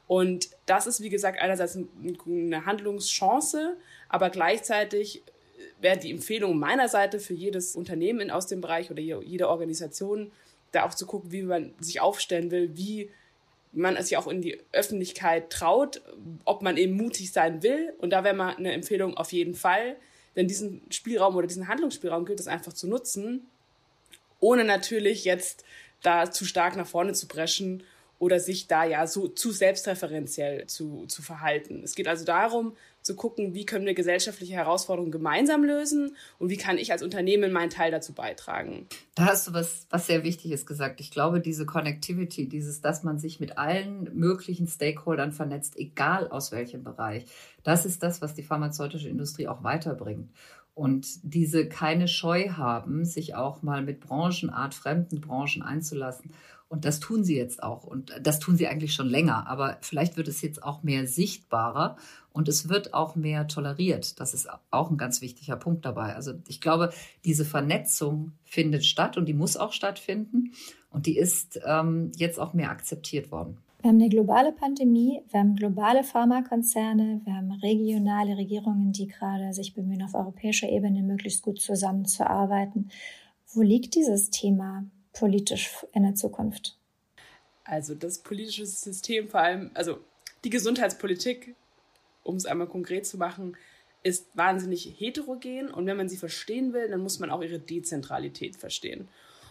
Und 0.07 0.51
das 0.67 0.87
ist, 0.87 1.03
wie 1.03 1.11
gesagt, 1.11 1.41
einerseits 1.41 1.77
eine 2.27 2.65
Handlungschance, 2.65 3.77
aber 4.09 4.31
gleichzeitig 4.31 5.23
wäre 5.81 5.99
die 5.99 6.11
Empfehlung 6.11 6.59
meiner 6.59 6.89
Seite 6.89 7.21
für 7.21 7.35
jedes 7.35 7.77
Unternehmen 7.77 8.31
aus 8.31 8.47
dem 8.47 8.61
Bereich 8.61 8.91
oder 8.91 9.01
jede 9.01 9.49
Organisation, 9.49 10.33
da 10.73 10.85
auch 10.85 10.95
zu 10.95 11.07
gucken, 11.07 11.33
wie 11.33 11.43
man 11.43 11.75
sich 11.81 12.01
aufstellen 12.01 12.51
will, 12.51 12.77
wie 12.77 13.11
man 13.73 13.99
ja 14.09 14.19
auch 14.19 14.27
in 14.27 14.43
die 14.43 14.61
Öffentlichkeit 14.73 15.51
traut, 15.51 16.03
ob 16.45 16.63
man 16.63 16.77
eben 16.77 16.97
mutig 16.97 17.33
sein 17.33 17.63
will. 17.63 17.95
Und 17.99 18.11
da 18.11 18.25
wäre 18.25 18.35
mal 18.35 18.57
eine 18.57 18.73
Empfehlung 18.73 19.17
auf 19.17 19.33
jeden 19.33 19.55
Fall, 19.55 19.97
denn 20.37 20.49
diesen 20.49 20.83
Spielraum 20.91 21.37
oder 21.37 21.47
diesen 21.47 21.69
Handlungsspielraum 21.69 22.25
gilt 22.25 22.41
es 22.41 22.49
einfach 22.49 22.73
zu 22.73 22.89
nutzen, 22.89 23.47
ohne 24.41 24.65
natürlich 24.65 25.25
jetzt 25.25 25.65
da 26.03 26.31
zu 26.31 26.45
stark 26.45 26.77
nach 26.77 26.87
vorne 26.87 27.13
zu 27.13 27.27
brechen 27.27 27.83
oder 28.19 28.41
sich 28.41 28.67
da 28.67 28.85
ja 28.85 29.07
so 29.07 29.29
zu 29.29 29.53
selbstreferenziell 29.53 30.67
zu, 30.67 31.07
zu 31.07 31.23
verhalten. 31.23 31.83
Es 31.85 31.95
geht 31.95 32.09
also 32.09 32.25
darum, 32.25 32.77
zu 33.09 33.17
gucken, 33.17 33.55
wie 33.55 33.65
können 33.65 33.87
wir 33.87 33.95
gesellschaftliche 33.95 34.53
Herausforderungen 34.53 35.11
gemeinsam 35.11 35.65
lösen 35.65 36.15
und 36.39 36.51
wie 36.51 36.59
kann 36.59 36.77
ich 36.77 36.93
als 36.93 37.03
Unternehmen 37.03 37.51
meinen 37.51 37.71
Teil 37.71 37.91
dazu 37.91 38.13
beitragen. 38.13 38.87
Da 39.15 39.25
hast 39.25 39.49
du 39.49 39.55
was, 39.55 39.87
was 39.89 40.07
sehr 40.07 40.25
Wichtiges 40.25 40.67
gesagt. 40.67 41.01
Ich 41.01 41.11
glaube, 41.11 41.41
diese 41.41 41.65
Connectivity, 41.65 42.49
dieses, 42.49 42.83
dass 42.83 43.03
man 43.03 43.19
sich 43.19 43.41
mit 43.41 43.57
allen 43.57 44.11
möglichen 44.15 44.69
Stakeholdern 44.69 45.33
vernetzt, 45.33 45.79
egal 45.79 46.29
aus 46.29 46.53
welchem 46.53 46.85
Bereich, 46.85 47.25
das 47.65 47.87
ist 47.87 48.03
das, 48.03 48.21
was 48.21 48.35
die 48.35 48.43
pharmazeutische 48.43 49.09
Industrie 49.09 49.49
auch 49.49 49.65
weiterbringt. 49.65 50.31
Und 50.75 51.09
diese 51.23 51.67
keine 51.67 52.07
Scheu 52.07 52.51
haben, 52.51 53.05
sich 53.05 53.35
auch 53.35 53.63
mal 53.63 53.83
mit 53.83 54.01
Branchenart, 54.01 54.75
fremden 54.75 55.21
Branchen 55.21 55.63
einzulassen 55.63 56.31
und 56.69 56.85
das 56.85 57.01
tun 57.01 57.25
sie 57.25 57.37
jetzt 57.37 57.63
auch. 57.63 57.85
Und 57.85 58.13
das 58.23 58.39
tun 58.41 58.57
sie 58.57 58.69
eigentlich 58.69 58.93
schon 58.93 59.09
länger. 59.09 59.47
Aber 59.47 59.79
vielleicht 59.81 60.17
wird 60.17 60.29
es 60.29 60.43
jetzt 60.43 60.63
auch 60.63 60.83
mehr 60.83 61.07
sichtbarer 61.07 61.97
und 62.33 62.49
es 62.49 62.69
wird 62.69 62.93
auch 62.93 63.17
mehr 63.17 63.49
toleriert. 63.49 64.21
Das 64.21 64.35
ist 64.35 64.49
auch 64.71 64.91
ein 64.91 64.99
ganz 64.99 65.23
wichtiger 65.23 65.57
Punkt 65.57 65.85
dabei. 65.87 66.15
Also 66.15 66.35
ich 66.47 66.61
glaube, 66.61 66.93
diese 67.25 67.47
Vernetzung 67.47 68.33
findet 68.45 68.85
statt 68.85 69.17
und 69.17 69.27
die 69.27 69.35
muss 69.35 69.57
auch 69.57 69.73
stattfinden. 69.73 70.53
Und 70.91 71.07
die 71.07 71.17
ist 71.17 71.59
ähm, 71.65 72.13
jetzt 72.17 72.39
auch 72.39 72.53
mehr 72.53 72.71
akzeptiert 72.71 73.31
worden. 73.31 73.59
Wir 73.81 73.91
haben 73.91 74.01
eine 74.01 74.09
globale 74.09 74.53
Pandemie, 74.53 75.23
wir 75.31 75.41
haben 75.41 75.55
globale 75.55 76.03
Pharmakonzerne, 76.03 77.21
wir 77.25 77.35
haben 77.35 77.53
regionale 77.53 78.37
Regierungen, 78.37 78.91
die 78.93 79.07
gerade 79.07 79.53
sich 79.53 79.73
bemühen, 79.73 80.03
auf 80.03 80.15
europäischer 80.15 80.69
Ebene 80.69 81.03
möglichst 81.03 81.43
gut 81.43 81.61
zusammenzuarbeiten. 81.61 82.91
Wo 83.53 83.63
liegt 83.63 83.95
dieses 83.95 84.31
Thema 84.31 84.85
politisch 85.19 85.85
in 85.93 86.05
der 86.05 86.15
Zukunft? 86.15 86.77
Also 87.65 87.95
das 87.95 88.19
politische 88.19 88.67
System, 88.67 89.29
vor 89.29 89.41
allem, 89.41 89.71
also 89.75 89.99
die 90.45 90.51
Gesundheitspolitik, 90.51 91.57
um 92.23 92.37
es 92.37 92.47
einmal 92.47 92.69
konkret 92.69 93.05
zu 93.05 93.19
machen, 93.19 93.57
ist 94.03 94.29
wahnsinnig 94.35 94.95
heterogen 94.97 95.71
und 95.71 95.87
wenn 95.87 95.97
man 95.97 96.09
sie 96.09 96.17
verstehen 96.17 96.73
will, 96.73 96.89
dann 96.89 97.01
muss 97.01 97.19
man 97.19 97.31
auch 97.31 97.43
ihre 97.43 97.59
Dezentralität 97.59 98.57
verstehen. 98.57 99.09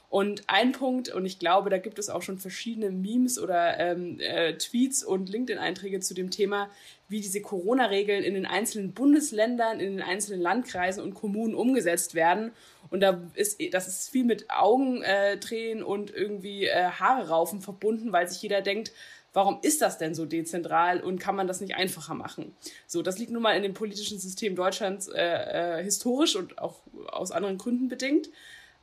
Und 0.10 0.44
ein 0.48 0.72
Punkt, 0.72 1.10
und 1.10 1.26
ich 1.26 1.38
glaube, 1.38 1.70
da 1.70 1.80
gibt 1.80 2.00
es 2.00 2.10
auch 2.10 2.22
schon 2.22 2.38
verschiedene 2.38 2.92
Memes 2.92 3.38
oder 3.38 3.78
ähm, 3.78 4.20
äh, 4.22 4.54
Tweets 4.54 5.04
und 5.04 5.30
LinkedIn-Einträge 5.30 6.00
zu 6.00 6.14
dem 6.14 6.32
Thema, 6.32 6.70
wie 7.10 7.20
diese 7.20 7.42
Corona-Regeln 7.42 8.24
in 8.24 8.34
den 8.34 8.46
einzelnen 8.46 8.94
Bundesländern, 8.94 9.82
in 9.82 9.98
den 9.98 10.02
einzelnen 10.02 10.42
Landkreisen 10.42 11.04
und 11.04 11.14
Kommunen 11.14 11.56
umgesetzt 11.56 12.16
werden. 12.16 12.52
Und 12.90 13.02
da 13.02 13.22
ist, 13.34 13.62
das 13.74 13.90
ist 13.90 14.10
viel 14.10 14.24
mit 14.24 14.50
Augentränen 14.50 15.84
äh, 15.84 15.86
und 15.86 16.14
irgendwie 16.14 16.68
äh, 16.68 16.86
Haare 16.86 17.28
raufen 17.28 17.62
verbunden, 17.62 18.14
weil 18.14 18.30
sich 18.30 18.42
jeder 18.42 18.62
denkt, 18.62 18.94
warum 19.34 19.60
ist 19.62 19.82
das 19.82 19.98
denn 19.98 20.16
so 20.16 20.26
dezentral 20.26 21.02
und 21.02 21.20
kann 21.20 21.36
man 21.36 21.48
das 21.48 21.60
nicht 21.60 21.76
einfacher 21.76 22.14
machen? 22.14 22.56
So, 22.88 23.02
das 23.02 23.20
liegt 23.20 23.32
nun 23.32 23.42
mal 23.42 23.58
in 23.58 23.64
dem 23.64 23.74
politischen 23.74 24.20
System 24.20 24.56
Deutschlands 24.56 25.10
äh, 25.10 25.80
äh, 25.80 25.84
historisch 25.84 26.38
und 26.38 26.60
auch 26.60 26.80
aus 27.08 27.32
anderen 27.32 27.58
Gründen 27.58 27.90
bedingt. 27.90 28.30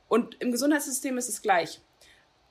Und 0.07 0.41
im 0.41 0.51
Gesundheitssystem 0.51 1.17
ist 1.17 1.29
es 1.29 1.41
gleich. 1.41 1.81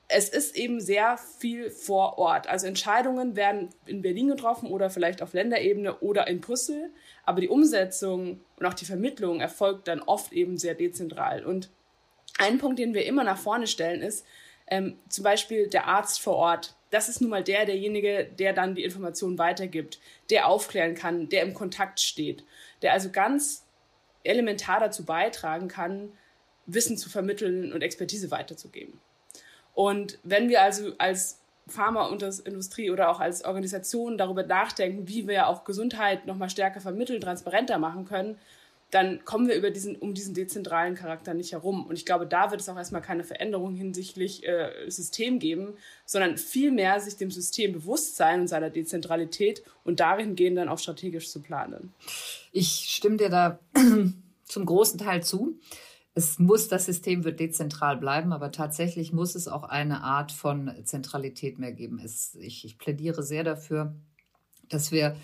Es 0.07 0.29
ist 0.29 0.55
eben 0.55 0.79
sehr 0.81 1.17
viel 1.17 1.71
vor 1.71 2.19
Ort. 2.19 2.47
Also 2.47 2.67
Entscheidungen 2.67 3.35
werden 3.35 3.69
in 3.87 4.03
Berlin 4.03 4.27
getroffen 4.27 4.69
oder 4.69 4.89
vielleicht 4.89 5.21
auf 5.21 5.33
Länderebene 5.33 5.97
oder 5.99 6.27
in 6.27 6.41
Brüssel. 6.41 6.91
Aber 7.23 7.41
die 7.41 7.49
Umsetzung 7.49 8.41
und 8.57 8.65
auch 8.65 8.75
die 8.75 8.85
Vermittlung 8.85 9.41
erfolgt 9.41 9.87
dann 9.87 10.01
oft 10.01 10.31
eben 10.31 10.57
sehr 10.57 10.75
dezentral. 10.75 11.43
Und 11.43 11.69
ein 12.37 12.59
Punkt, 12.59 12.77
den 12.77 12.93
wir 12.93 13.05
immer 13.05 13.23
nach 13.23 13.37
vorne 13.37 13.65
stellen, 13.65 14.01
ist 14.01 14.25
ähm, 14.67 14.97
zum 15.09 15.23
Beispiel 15.23 15.67
der 15.67 15.87
Arzt 15.87 16.21
vor 16.21 16.35
Ort. 16.35 16.75
Das 16.91 17.09
ist 17.09 17.21
nun 17.21 17.29
mal 17.29 17.43
der, 17.43 17.65
derjenige, 17.65 18.25
der 18.25 18.53
dann 18.53 18.75
die 18.75 18.83
Informationen 18.83 19.37
weitergibt, 19.37 19.99
der 20.29 20.47
aufklären 20.47 20.95
kann, 20.95 21.29
der 21.29 21.43
im 21.43 21.53
Kontakt 21.53 21.99
steht, 21.99 22.43
der 22.81 22.93
also 22.93 23.09
ganz 23.09 23.65
elementar 24.23 24.79
dazu 24.79 25.05
beitragen 25.05 25.67
kann, 25.67 26.11
Wissen 26.65 26.97
zu 26.97 27.09
vermitteln 27.09 27.73
und 27.73 27.81
Expertise 27.81 28.31
weiterzugeben. 28.31 28.99
Und 29.73 30.19
wenn 30.23 30.49
wir 30.49 30.61
also 30.61 30.93
als 30.97 31.39
Pharmaindustrie 31.67 32.91
oder 32.91 33.09
auch 33.09 33.19
als 33.19 33.43
Organisation 33.43 34.17
darüber 34.17 34.43
nachdenken, 34.43 35.07
wie 35.07 35.27
wir 35.27 35.47
auch 35.47 35.63
Gesundheit 35.63 36.27
noch 36.27 36.37
mal 36.37 36.49
stärker 36.49 36.79
vermitteln, 36.79 37.21
transparenter 37.21 37.79
machen 37.79 38.05
können, 38.05 38.37
dann 38.91 39.25
kommen 39.25 39.47
wir 39.47 39.55
über 39.55 39.71
diesen, 39.71 39.95
um 39.95 40.13
diesen 40.13 40.35
dezentralen 40.35 40.95
Charakter 40.95 41.33
nicht 41.33 41.53
herum. 41.53 41.85
Und 41.85 41.95
ich 41.95 42.05
glaube, 42.05 42.27
da 42.27 42.51
wird 42.51 42.61
es 42.61 42.69
auch 42.69 42.77
erstmal 42.77 43.01
keine 43.01 43.23
Veränderung 43.23 43.73
hinsichtlich 43.73 44.47
äh, 44.47 44.89
System 44.89 45.39
geben, 45.39 45.73
sondern 46.05 46.37
vielmehr 46.37 46.99
sich 46.99 47.17
dem 47.17 47.31
System 47.31 47.73
bewusst 47.73 48.15
sein 48.15 48.41
und 48.41 48.47
seiner 48.47 48.69
Dezentralität 48.69 49.63
und 49.83 49.99
darin 49.99 50.35
gehen, 50.35 50.55
dann 50.55 50.69
auch 50.69 50.79
strategisch 50.79 51.29
zu 51.29 51.41
planen. 51.41 51.93
Ich 52.51 52.85
stimme 52.89 53.17
dir 53.17 53.29
da 53.29 53.59
zum 54.45 54.65
großen 54.65 54.99
Teil 54.99 55.23
zu 55.23 55.57
es 56.17 56.39
muss, 56.39 56.69
das 56.69 56.85
System 56.85 57.25
wird 57.25 57.41
dezentral 57.41 57.97
bleiben, 57.97 58.31
aber 58.31 58.51
tatsächlich 58.53 59.11
muss 59.11 59.35
es 59.35 59.49
auch 59.49 59.63
eine 59.63 60.01
Art 60.01 60.31
von 60.31 60.71
Zentralität 60.85 61.59
mehr 61.59 61.73
geben. 61.73 61.99
Es, 61.99 62.35
ich, 62.35 62.63
ich 62.63 62.77
plädiere 62.77 63.21
sehr 63.21 63.43
dafür, 63.43 63.93
dass 64.69 64.93
wir 64.93 65.17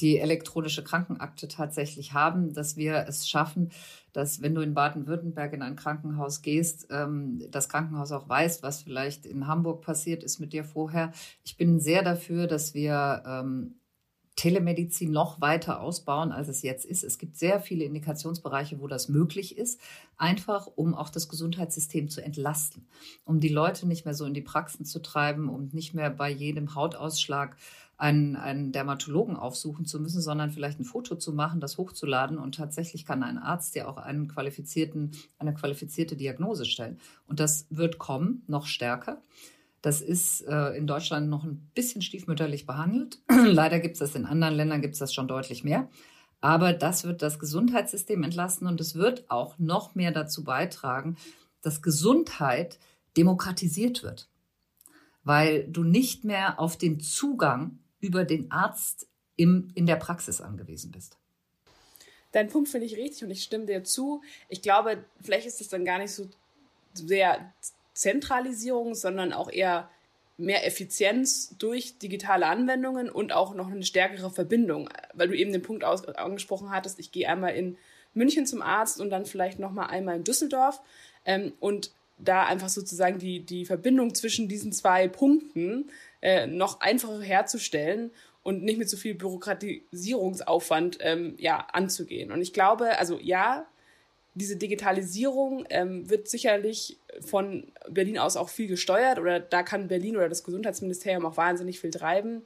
die 0.00 0.18
elektronische 0.18 0.84
Krankenakte 0.84 1.48
tatsächlich 1.48 2.12
haben, 2.12 2.52
dass 2.52 2.76
wir 2.76 3.06
es 3.08 3.26
schaffen, 3.26 3.70
dass 4.12 4.42
wenn 4.42 4.54
du 4.54 4.60
in 4.60 4.74
Baden-Württemberg 4.74 5.54
in 5.54 5.62
ein 5.62 5.74
Krankenhaus 5.74 6.42
gehst, 6.42 6.88
ähm, 6.90 7.42
das 7.50 7.70
Krankenhaus 7.70 8.12
auch 8.12 8.28
weiß, 8.28 8.62
was 8.62 8.82
vielleicht 8.82 9.24
in 9.24 9.46
Hamburg 9.46 9.80
passiert 9.80 10.22
ist 10.22 10.38
mit 10.38 10.52
dir 10.52 10.64
vorher. 10.64 11.12
Ich 11.44 11.56
bin 11.56 11.80
sehr 11.80 12.02
dafür, 12.02 12.46
dass 12.46 12.74
wir 12.74 13.22
ähm, 13.26 13.80
Telemedizin 14.36 15.10
noch 15.10 15.40
weiter 15.40 15.80
ausbauen, 15.80 16.30
als 16.30 16.48
es 16.48 16.62
jetzt 16.62 16.84
ist. 16.84 17.02
Es 17.02 17.18
gibt 17.18 17.36
sehr 17.36 17.58
viele 17.58 17.84
Indikationsbereiche, 17.84 18.80
wo 18.80 18.86
das 18.86 19.08
möglich 19.08 19.56
ist, 19.56 19.80
einfach 20.18 20.68
um 20.76 20.94
auch 20.94 21.08
das 21.08 21.28
Gesundheitssystem 21.28 22.08
zu 22.08 22.22
entlasten, 22.22 22.86
um 23.24 23.40
die 23.40 23.48
Leute 23.48 23.88
nicht 23.88 24.04
mehr 24.04 24.14
so 24.14 24.26
in 24.26 24.34
die 24.34 24.42
Praxen 24.42 24.84
zu 24.84 25.00
treiben, 25.00 25.48
um 25.48 25.70
nicht 25.72 25.94
mehr 25.94 26.10
bei 26.10 26.30
jedem 26.30 26.74
Hautausschlag 26.74 27.56
einen, 27.98 28.36
einen 28.36 28.72
Dermatologen 28.72 29.36
aufsuchen 29.36 29.86
zu 29.86 29.98
müssen, 30.00 30.20
sondern 30.20 30.50
vielleicht 30.50 30.78
ein 30.78 30.84
Foto 30.84 31.16
zu 31.16 31.32
machen, 31.32 31.60
das 31.60 31.78
hochzuladen 31.78 32.36
und 32.36 32.56
tatsächlich 32.56 33.06
kann 33.06 33.22
ein 33.22 33.38
Arzt 33.38 33.74
ja 33.74 33.88
auch 33.88 33.96
einen 33.96 34.28
qualifizierten, 34.28 35.12
eine 35.38 35.54
qualifizierte 35.54 36.14
Diagnose 36.14 36.66
stellen. 36.66 36.98
Und 37.26 37.40
das 37.40 37.66
wird 37.70 37.96
kommen, 37.98 38.42
noch 38.46 38.66
stärker. 38.66 39.22
Das 39.86 40.00
ist 40.00 40.40
äh, 40.48 40.70
in 40.76 40.88
Deutschland 40.88 41.30
noch 41.30 41.44
ein 41.44 41.70
bisschen 41.72 42.02
stiefmütterlich 42.02 42.66
behandelt. 42.66 43.20
Leider 43.28 43.78
gibt 43.78 43.92
es 43.92 43.98
das 44.00 44.16
in 44.16 44.24
anderen 44.24 44.56
Ländern, 44.56 44.82
gibt 44.82 44.94
es 44.94 44.98
das 44.98 45.14
schon 45.14 45.28
deutlich 45.28 45.62
mehr. 45.62 45.88
Aber 46.40 46.72
das 46.72 47.04
wird 47.04 47.22
das 47.22 47.38
Gesundheitssystem 47.38 48.24
entlasten 48.24 48.66
und 48.66 48.80
es 48.80 48.96
wird 48.96 49.30
auch 49.30 49.60
noch 49.60 49.94
mehr 49.94 50.10
dazu 50.10 50.42
beitragen, 50.42 51.16
dass 51.62 51.82
Gesundheit 51.82 52.80
demokratisiert 53.16 54.02
wird. 54.02 54.28
Weil 55.22 55.68
du 55.68 55.84
nicht 55.84 56.24
mehr 56.24 56.58
auf 56.58 56.76
den 56.76 56.98
Zugang 56.98 57.78
über 58.00 58.24
den 58.24 58.50
Arzt 58.50 59.06
im, 59.36 59.68
in 59.76 59.86
der 59.86 59.94
Praxis 59.94 60.40
angewiesen 60.40 60.90
bist. 60.90 61.16
Dein 62.32 62.48
Punkt 62.48 62.70
finde 62.70 62.86
ich 62.88 62.96
richtig 62.96 63.22
und 63.22 63.30
ich 63.30 63.44
stimme 63.44 63.66
dir 63.66 63.84
zu. 63.84 64.20
Ich 64.48 64.62
glaube, 64.62 65.04
vielleicht 65.20 65.46
ist 65.46 65.60
es 65.60 65.68
dann 65.68 65.84
gar 65.84 65.98
nicht 65.98 66.10
so 66.10 66.28
sehr 66.92 67.52
Zentralisierung, 67.96 68.94
sondern 68.94 69.32
auch 69.32 69.50
eher 69.50 69.88
mehr 70.38 70.66
Effizienz 70.66 71.56
durch 71.58 71.98
digitale 71.98 72.46
Anwendungen 72.46 73.08
und 73.08 73.32
auch 73.32 73.54
noch 73.54 73.70
eine 73.70 73.84
stärkere 73.84 74.30
Verbindung, 74.30 74.90
weil 75.14 75.28
du 75.28 75.36
eben 75.36 75.52
den 75.52 75.62
Punkt 75.62 75.82
aus, 75.82 76.04
angesprochen 76.06 76.70
hattest, 76.70 76.98
ich 77.00 77.10
gehe 77.10 77.28
einmal 77.28 77.54
in 77.54 77.78
München 78.12 78.46
zum 78.46 78.62
Arzt 78.62 79.00
und 79.00 79.10
dann 79.10 79.24
vielleicht 79.24 79.58
noch 79.58 79.72
mal 79.72 79.86
einmal 79.86 80.16
in 80.16 80.24
Düsseldorf 80.24 80.82
ähm, 81.24 81.52
und 81.58 81.90
da 82.18 82.44
einfach 82.44 82.68
sozusagen 82.68 83.18
die, 83.18 83.40
die 83.40 83.64
Verbindung 83.64 84.14
zwischen 84.14 84.48
diesen 84.48 84.72
zwei 84.72 85.08
Punkten 85.08 85.90
äh, 86.22 86.46
noch 86.46 86.80
einfacher 86.80 87.20
herzustellen 87.20 88.10
und 88.42 88.62
nicht 88.62 88.78
mit 88.78 88.88
so 88.88 88.96
viel 88.96 89.14
Bürokratisierungsaufwand 89.14 90.98
ähm, 91.00 91.34
ja, 91.38 91.66
anzugehen. 91.72 92.30
Und 92.30 92.40
ich 92.40 92.52
glaube, 92.52 92.98
also 92.98 93.18
ja, 93.20 93.66
diese 94.36 94.56
Digitalisierung 94.56 95.64
ähm, 95.70 96.08
wird 96.10 96.28
sicherlich 96.28 96.98
von 97.20 97.72
Berlin 97.88 98.18
aus 98.18 98.36
auch 98.36 98.50
viel 98.50 98.68
gesteuert 98.68 99.18
oder 99.18 99.40
da 99.40 99.62
kann 99.62 99.88
Berlin 99.88 100.16
oder 100.16 100.28
das 100.28 100.44
Gesundheitsministerium 100.44 101.24
auch 101.24 101.38
wahnsinnig 101.38 101.80
viel 101.80 101.90
treiben. 101.90 102.42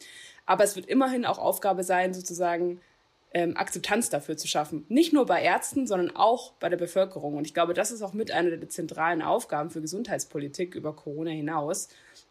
Aber 0.46 0.62
es 0.62 0.76
wird 0.76 0.86
immerhin 0.86 1.24
auch 1.26 1.38
Aufgabe 1.38 1.82
sein, 1.82 2.14
sozusagen 2.14 2.80
ähm, 3.34 3.56
Akzeptanz 3.56 4.08
dafür 4.08 4.36
zu 4.36 4.46
schaffen. 4.46 4.86
Nicht 4.88 5.12
nur 5.12 5.26
bei 5.26 5.42
Ärzten, 5.42 5.88
sondern 5.88 6.14
auch 6.14 6.52
bei 6.54 6.68
der 6.68 6.76
Bevölkerung. 6.76 7.36
Und 7.36 7.44
ich 7.44 7.54
glaube, 7.54 7.74
das 7.74 7.90
ist 7.90 8.02
auch 8.02 8.12
mit 8.12 8.30
einer 8.30 8.56
der 8.56 8.68
zentralen 8.68 9.20
Aufgaben 9.20 9.70
für 9.70 9.80
Gesundheitspolitik 9.80 10.76
über 10.76 10.94
Corona 10.94 11.30
hinaus, 11.30 11.88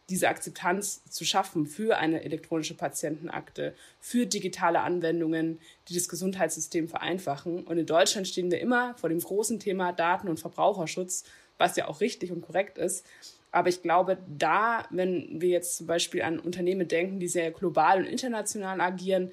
diese 0.10 0.28
Akzeptanz 0.28 1.04
zu 1.06 1.24
schaffen 1.25 1.66
für 1.66 1.98
eine 1.98 2.24
elektronische 2.24 2.74
Patientenakte, 2.74 3.75
für 4.00 4.25
digitale 4.25 4.82
Anwendungen, 4.82 5.60
die 5.88 5.94
das 5.94 6.10
Gesundheitssystem 6.10 6.88
vereinfachen. 6.88 7.63
Und 7.63 7.78
in 7.78 7.86
Deutschland 7.86 8.28
stehen 8.28 8.51
wir 8.51 8.60
immer 8.60 8.96
vor 8.96 9.10
dem 9.10 9.20
großen 9.20 9.60
Thema 9.60 9.92
Daten- 9.92 10.28
und 10.28 10.39
Verbraucherschutz, 10.39 11.24
was 11.58 11.75
ja 11.75 11.88
auch 11.88 12.01
richtig 12.01 12.32
und 12.32 12.42
korrekt 12.42 12.78
ist. 12.78 13.06
Aber 13.51 13.70
ich 13.70 13.82
glaube, 13.82 14.18
da, 14.28 14.86
wenn 14.89 15.42
wir 15.42 15.50
jetzt 15.50 15.78
zum 15.78 15.88
Beispiel 15.88 16.22
an 16.22 16.39
Unternehmen 16.39 16.88
denken, 16.88 17.20
die 17.20 17.28
sehr 17.28 17.51
global 17.51 18.00
und 18.00 18.06
international 18.06 18.80
agieren, 18.82 19.32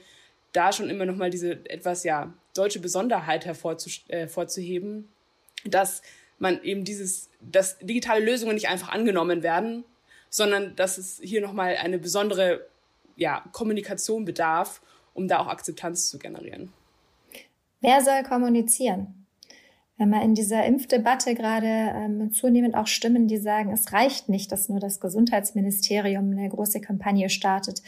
da 0.53 0.73
schon 0.73 0.89
immer 0.89 1.05
noch 1.05 1.17
mal 1.17 1.31
diese 1.31 1.53
etwas 1.69 2.05
ja 2.05 2.33
deutsche 2.55 2.81
Besonderheit 2.81 3.45
hervorzuheben, 3.45 5.09
äh, 5.65 5.69
dass 5.69 6.03
man 6.39 6.63
eben 6.63 6.85
dieses, 6.85 7.29
dass 7.41 7.79
digitale 7.79 8.25
Lösungen 8.25 8.55
nicht 8.55 8.69
einfach 8.69 8.89
angenommen 8.89 9.43
werden, 9.43 9.85
sondern 10.31 10.77
dass 10.77 10.99
es 10.99 11.21
hier 11.23 11.41
noch 11.41 11.53
mal 11.53 11.77
eine 11.77 11.99
besondere 11.99 12.67
ja, 13.17 13.45
Kommunikation 13.53 14.25
bedarf, 14.25 14.83
um 15.15 15.29
da 15.29 15.39
auch 15.39 15.49
Akzeptanz 15.49 16.09
zu 16.09 16.19
generieren. 16.19 16.73
Wer 17.81 18.03
soll 18.03 18.23
kommunizieren? 18.23 19.27
Wenn 19.99 20.11
man 20.11 20.23
in 20.23 20.35
dieser 20.35 20.65
Impfdebatte 20.67 21.35
gerade 21.35 21.67
ähm, 21.67 22.31
zunehmend 22.31 22.75
auch 22.75 22.87
Stimmen, 22.87 23.29
die 23.29 23.39
sagen, 23.39 23.73
es 23.73 23.93
reicht 23.93 24.29
nicht, 24.29 24.53
dass 24.53 24.69
nur 24.69 24.79
das 24.79 25.01
Gesundheitsministerium 25.01 26.33
eine 26.33 26.51
große 26.51 26.83
Kampagne 26.83 27.31
startet. 27.31 27.83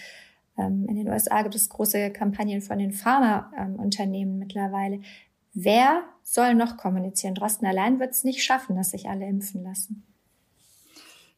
Ähm, 0.57 0.87
in 0.89 0.97
den 0.97 1.09
USA 1.09 1.43
gibt 1.43 1.55
es 1.55 1.69
große 1.69 2.11
Kampagnen 2.11 2.63
von 2.63 2.79
den 2.79 2.93
Pharmaunternehmen 2.93 4.35
ähm, 4.35 4.39
mittlerweile. 4.39 5.01
Wer 5.53 6.05
soll 6.23 6.55
noch 6.55 6.79
kommunizieren? 6.79 7.35
Drosten 7.35 7.67
allein 7.67 8.01
wird 8.01 8.13
es 8.13 8.25
nicht 8.25 8.43
schaffen, 8.43 8.77
dass 8.77 8.93
sich 8.93 9.09
alle 9.09 9.27
impfen 9.27 9.63
lassen. 9.63 10.05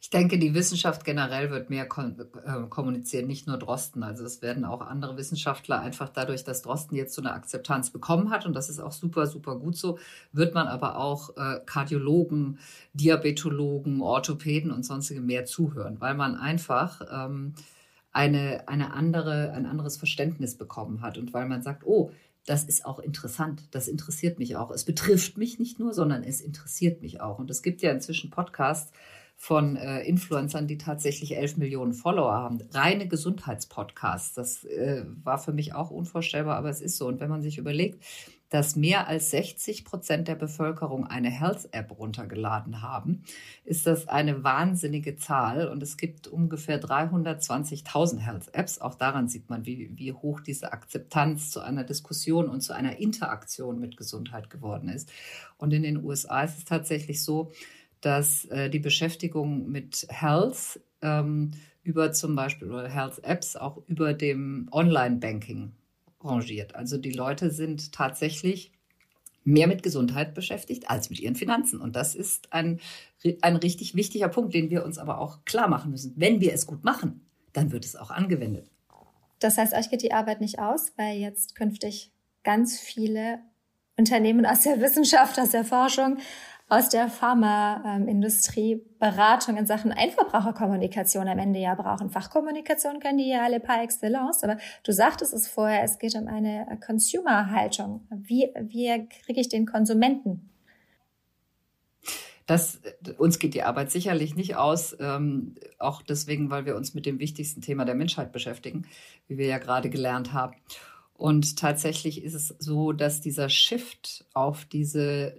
Ich 0.03 0.09
denke, 0.09 0.39
die 0.39 0.55
Wissenschaft 0.55 1.05
generell 1.05 1.51
wird 1.51 1.69
mehr 1.69 1.85
äh, 1.85 2.67
kommunizieren, 2.71 3.27
nicht 3.27 3.47
nur 3.47 3.59
Drosten. 3.59 4.03
Also 4.03 4.25
es 4.25 4.41
werden 4.41 4.65
auch 4.65 4.81
andere 4.81 5.19
Wissenschaftler 5.19 5.79
einfach 5.79 6.09
dadurch, 6.09 6.43
dass 6.43 6.63
Drosten 6.63 6.97
jetzt 6.97 7.15
so 7.15 7.21
eine 7.21 7.35
Akzeptanz 7.35 7.91
bekommen 7.91 8.31
hat, 8.31 8.47
und 8.47 8.55
das 8.55 8.71
ist 8.71 8.81
auch 8.81 8.93
super, 8.93 9.27
super 9.27 9.57
gut 9.57 9.77
so, 9.77 9.99
wird 10.33 10.55
man 10.55 10.69
aber 10.69 10.97
auch 10.97 11.37
äh, 11.37 11.61
Kardiologen, 11.67 12.59
Diabetologen, 12.95 14.01
Orthopäden 14.01 14.71
und 14.71 14.85
sonstige 14.85 15.21
mehr 15.21 15.45
zuhören, 15.45 16.01
weil 16.01 16.15
man 16.15 16.35
einfach 16.35 17.03
ähm, 17.13 17.53
eine, 18.11 18.69
eine 18.69 18.95
andere, 18.95 19.53
ein 19.53 19.67
anderes 19.67 19.99
Verständnis 19.99 20.57
bekommen 20.57 21.03
hat 21.03 21.19
und 21.19 21.35
weil 21.35 21.47
man 21.47 21.63
sagt, 21.63 21.85
oh, 21.85 22.11
das 22.47 22.65
ist 22.65 22.87
auch 22.87 23.01
interessant, 23.01 23.65
das 23.71 23.87
interessiert 23.87 24.39
mich 24.39 24.57
auch. 24.57 24.71
Es 24.71 24.85
betrifft 24.85 25.37
mich 25.37 25.59
nicht 25.59 25.79
nur, 25.79 25.93
sondern 25.93 26.25
es 26.25 26.41
interessiert 26.41 27.03
mich 27.03 27.21
auch. 27.21 27.39
Und 27.39 27.51
es 27.51 27.63
gibt 27.63 27.83
ja 27.83 27.93
inzwischen 27.93 28.31
Podcasts, 28.31 28.93
von 29.43 29.77
äh, 29.77 30.03
Influencern, 30.03 30.67
die 30.67 30.77
tatsächlich 30.77 31.35
11 31.35 31.57
Millionen 31.57 31.95
Follower 31.95 32.31
haben. 32.31 32.59
Reine 32.73 33.09
Gesundheitspodcasts. 33.09 34.35
Das 34.35 34.65
äh, 34.65 35.07
war 35.25 35.39
für 35.39 35.55
mich 35.55 35.75
auch 35.75 35.91
unvorstellbar, 35.91 36.57
aber 36.57 36.69
es 36.69 36.83
ist 36.83 36.99
so. 36.99 37.07
Und 37.07 37.21
wenn 37.21 37.31
man 37.31 37.41
sich 37.41 37.57
überlegt, 37.57 38.05
dass 38.51 38.77
mehr 38.77 39.09
als 39.09 39.31
60 39.31 39.87
Prozent 39.87 40.29
der 40.29 40.35
Bevölkerung 40.35 41.07
eine 41.07 41.31
Health-App 41.31 41.99
runtergeladen 41.99 42.83
haben, 42.83 43.23
ist 43.65 43.87
das 43.87 44.09
eine 44.09 44.45
wahnsinnige 44.45 45.17
Zahl. 45.17 45.69
Und 45.69 45.83
es 45.83 45.97
gibt 45.97 46.29
ungefähr 46.29 46.79
320.000 46.79 48.19
Health-Apps. 48.19 48.83
Auch 48.83 48.95
daran 48.95 49.29
sieht 49.29 49.49
man, 49.49 49.65
wie, 49.65 49.91
wie 49.97 50.13
hoch 50.13 50.41
diese 50.41 50.75
Akzeptanz 50.75 51.51
zu 51.51 51.61
einer 51.61 51.85
Diskussion 51.85 52.51
und 52.51 52.61
zu 52.61 52.75
einer 52.75 52.99
Interaktion 52.99 53.81
mit 53.81 53.97
Gesundheit 53.97 54.51
geworden 54.51 54.91
ist. 54.91 55.11
Und 55.57 55.73
in 55.73 55.83
den 55.83 56.05
USA 56.05 56.43
ist 56.43 56.59
es 56.59 56.65
tatsächlich 56.67 57.25
so, 57.25 57.53
dass 58.01 58.45
äh, 58.47 58.71
die 58.71 58.79
Beschäftigung 58.79 59.69
mit 59.71 60.07
Health 60.09 60.81
ähm, 61.03 61.53
über 61.83 62.13
zum 62.13 62.37
Beispiel 62.37 62.71
oder 62.71 62.89
Health 62.89 63.23
Apps 63.25 63.57
auch 63.57 63.83
über 63.87 64.15
dem 64.15 64.69
Online-Banking 64.73 65.73
rangiert. 66.23 66.75
Also 66.75 66.99
die 66.99 67.13
Leute 67.13 67.51
sind 67.51 67.93
tatsächlich 67.93 68.73
mehr 69.45 69.67
mit 69.67 69.83
Gesundheit 69.83 70.35
beschäftigt 70.35 70.91
als 70.91 71.11
mit 71.11 71.21
ihren 71.21 71.35
Finanzen. 71.35 71.81
Und 71.81 71.97
das 71.97 72.15
ist 72.15 72.53
ein, 72.53 72.81
ein 73.41 73.57
richtig 73.57 73.95
wichtiger 73.95 74.29
Punkt, 74.29 74.55
den 74.55 74.71
wir 74.71 74.85
uns 74.85 74.99
aber 74.99 75.19
auch 75.19 75.45
klar 75.45 75.69
machen 75.69 75.91
müssen. 75.91 76.13
Wenn 76.17 76.41
wir 76.41 76.53
es 76.53 76.67
gut 76.67 76.85
machen, 76.85 77.27
dann 77.53 77.73
wird 77.73 77.85
es 77.85 77.97
auch 77.97 78.11
angewendet. 78.11 78.71
Das 79.39 79.57
heißt, 79.57 79.73
euch 79.73 79.89
geht 79.91 80.03
die 80.03 80.13
Arbeit 80.13 80.41
nicht 80.41 80.59
aus, 80.59 80.93
weil 80.97 81.17
jetzt 81.17 81.55
künftig 81.55 82.13
ganz 82.45 82.79
viele 82.79 83.41
Unternehmen 83.97 84.45
aus 84.45 84.61
der 84.63 84.81
Wissenschaft, 84.81 85.39
aus 85.39 85.51
der 85.51 85.65
Forschung 85.65 86.19
aus 86.71 86.89
der 86.89 87.09
Pharmaindustrie 87.09 88.81
Beratung 89.01 89.57
in 89.57 89.67
Sachen 89.67 89.91
Endverbraucherkommunikation 89.91 91.27
am 91.27 91.39
Ende 91.41 91.59
ja 91.59 91.75
brauchen. 91.75 92.11
Fachkommunikation 92.11 93.01
können 93.01 93.19
die 93.19 93.29
ja 93.29 93.43
alle 93.43 93.59
par 93.59 93.83
excellence, 93.83 94.45
aber 94.45 94.57
du 94.85 94.93
sagtest 94.93 95.35
es 95.35 95.49
vorher, 95.49 95.83
es 95.83 95.99
geht 95.99 96.15
um 96.15 96.29
eine 96.29 96.79
Consumer-Haltung. 96.87 98.07
Wie, 98.11 98.51
wie 98.61 99.09
kriege 99.25 99.41
ich 99.41 99.49
den 99.49 99.67
Konsumenten? 99.67 100.49
Das, 102.47 102.81
uns 103.19 103.41
geht 103.41 103.55
die 103.55 103.65
Arbeit 103.65 103.91
sicherlich 103.91 104.37
nicht 104.37 104.55
aus, 104.55 104.97
ähm, 105.01 105.57
auch 105.79 106.03
deswegen, 106.03 106.51
weil 106.51 106.67
wir 106.67 106.77
uns 106.77 106.95
mit 106.95 107.05
dem 107.05 107.19
wichtigsten 107.19 107.63
Thema 107.63 107.85
der 107.85 107.97
Menschheit 107.97 108.31
beschäftigen, 108.33 108.87
wie 109.27 109.39
wir 109.39 109.47
ja 109.47 109.59
gerade 109.59 109.91
gelernt 109.91 110.33
haben. 110.33 110.55
Und 111.15 111.59
tatsächlich 111.59 112.23
ist 112.23 112.35
es 112.35 112.55
so, 112.59 112.93
dass 112.93 113.21
dieser 113.21 113.49
Shift 113.49 114.25
auf 114.35 114.65
diese 114.65 115.37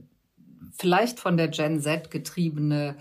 vielleicht 0.72 1.20
von 1.20 1.38
der 1.38 1.48
Gen 1.48 1.80
Z 1.82 2.12
getriebene 2.12 2.98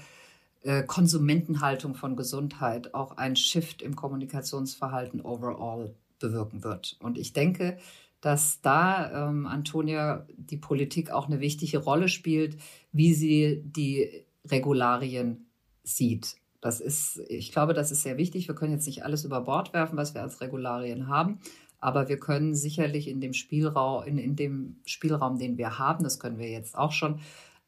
äh, 0.62 0.82
Konsumentenhaltung 0.82 1.94
von 1.94 2.16
Gesundheit 2.16 2.94
auch 2.94 3.16
ein 3.16 3.36
Shift 3.36 3.82
im 3.82 3.96
Kommunikationsverhalten 3.96 5.20
overall 5.20 5.94
bewirken 6.18 6.62
wird. 6.62 6.96
Und 7.00 7.18
ich 7.18 7.32
denke, 7.32 7.78
dass 8.20 8.60
da, 8.60 9.28
ähm, 9.28 9.46
Antonia, 9.46 10.26
die 10.36 10.58
Politik 10.58 11.10
auch 11.10 11.26
eine 11.26 11.40
wichtige 11.40 11.78
Rolle 11.78 12.08
spielt, 12.08 12.58
wie 12.92 13.14
sie 13.14 13.62
die 13.64 14.24
Regularien 14.50 15.46
sieht. 15.82 16.36
Das 16.60 16.80
ist, 16.80 17.22
ich 17.28 17.52
glaube, 17.52 17.72
das 17.72 17.90
ist 17.90 18.02
sehr 18.02 18.18
wichtig. 18.18 18.46
Wir 18.46 18.54
können 18.54 18.74
jetzt 18.74 18.86
nicht 18.86 19.04
alles 19.04 19.24
über 19.24 19.40
Bord 19.40 19.72
werfen, 19.72 19.96
was 19.96 20.14
wir 20.14 20.20
als 20.20 20.42
Regularien 20.42 21.08
haben. 21.08 21.40
Aber 21.78 22.10
wir 22.10 22.18
können 22.18 22.54
sicherlich 22.54 23.08
in 23.08 23.22
dem 23.22 23.32
Spielraum, 23.32 24.04
in, 24.04 24.18
in 24.18 24.36
dem 24.36 24.76
Spielraum, 24.84 25.38
den 25.38 25.56
wir 25.56 25.78
haben, 25.78 26.04
das 26.04 26.20
können 26.20 26.38
wir 26.38 26.50
jetzt 26.50 26.76
auch 26.76 26.92
schon, 26.92 27.20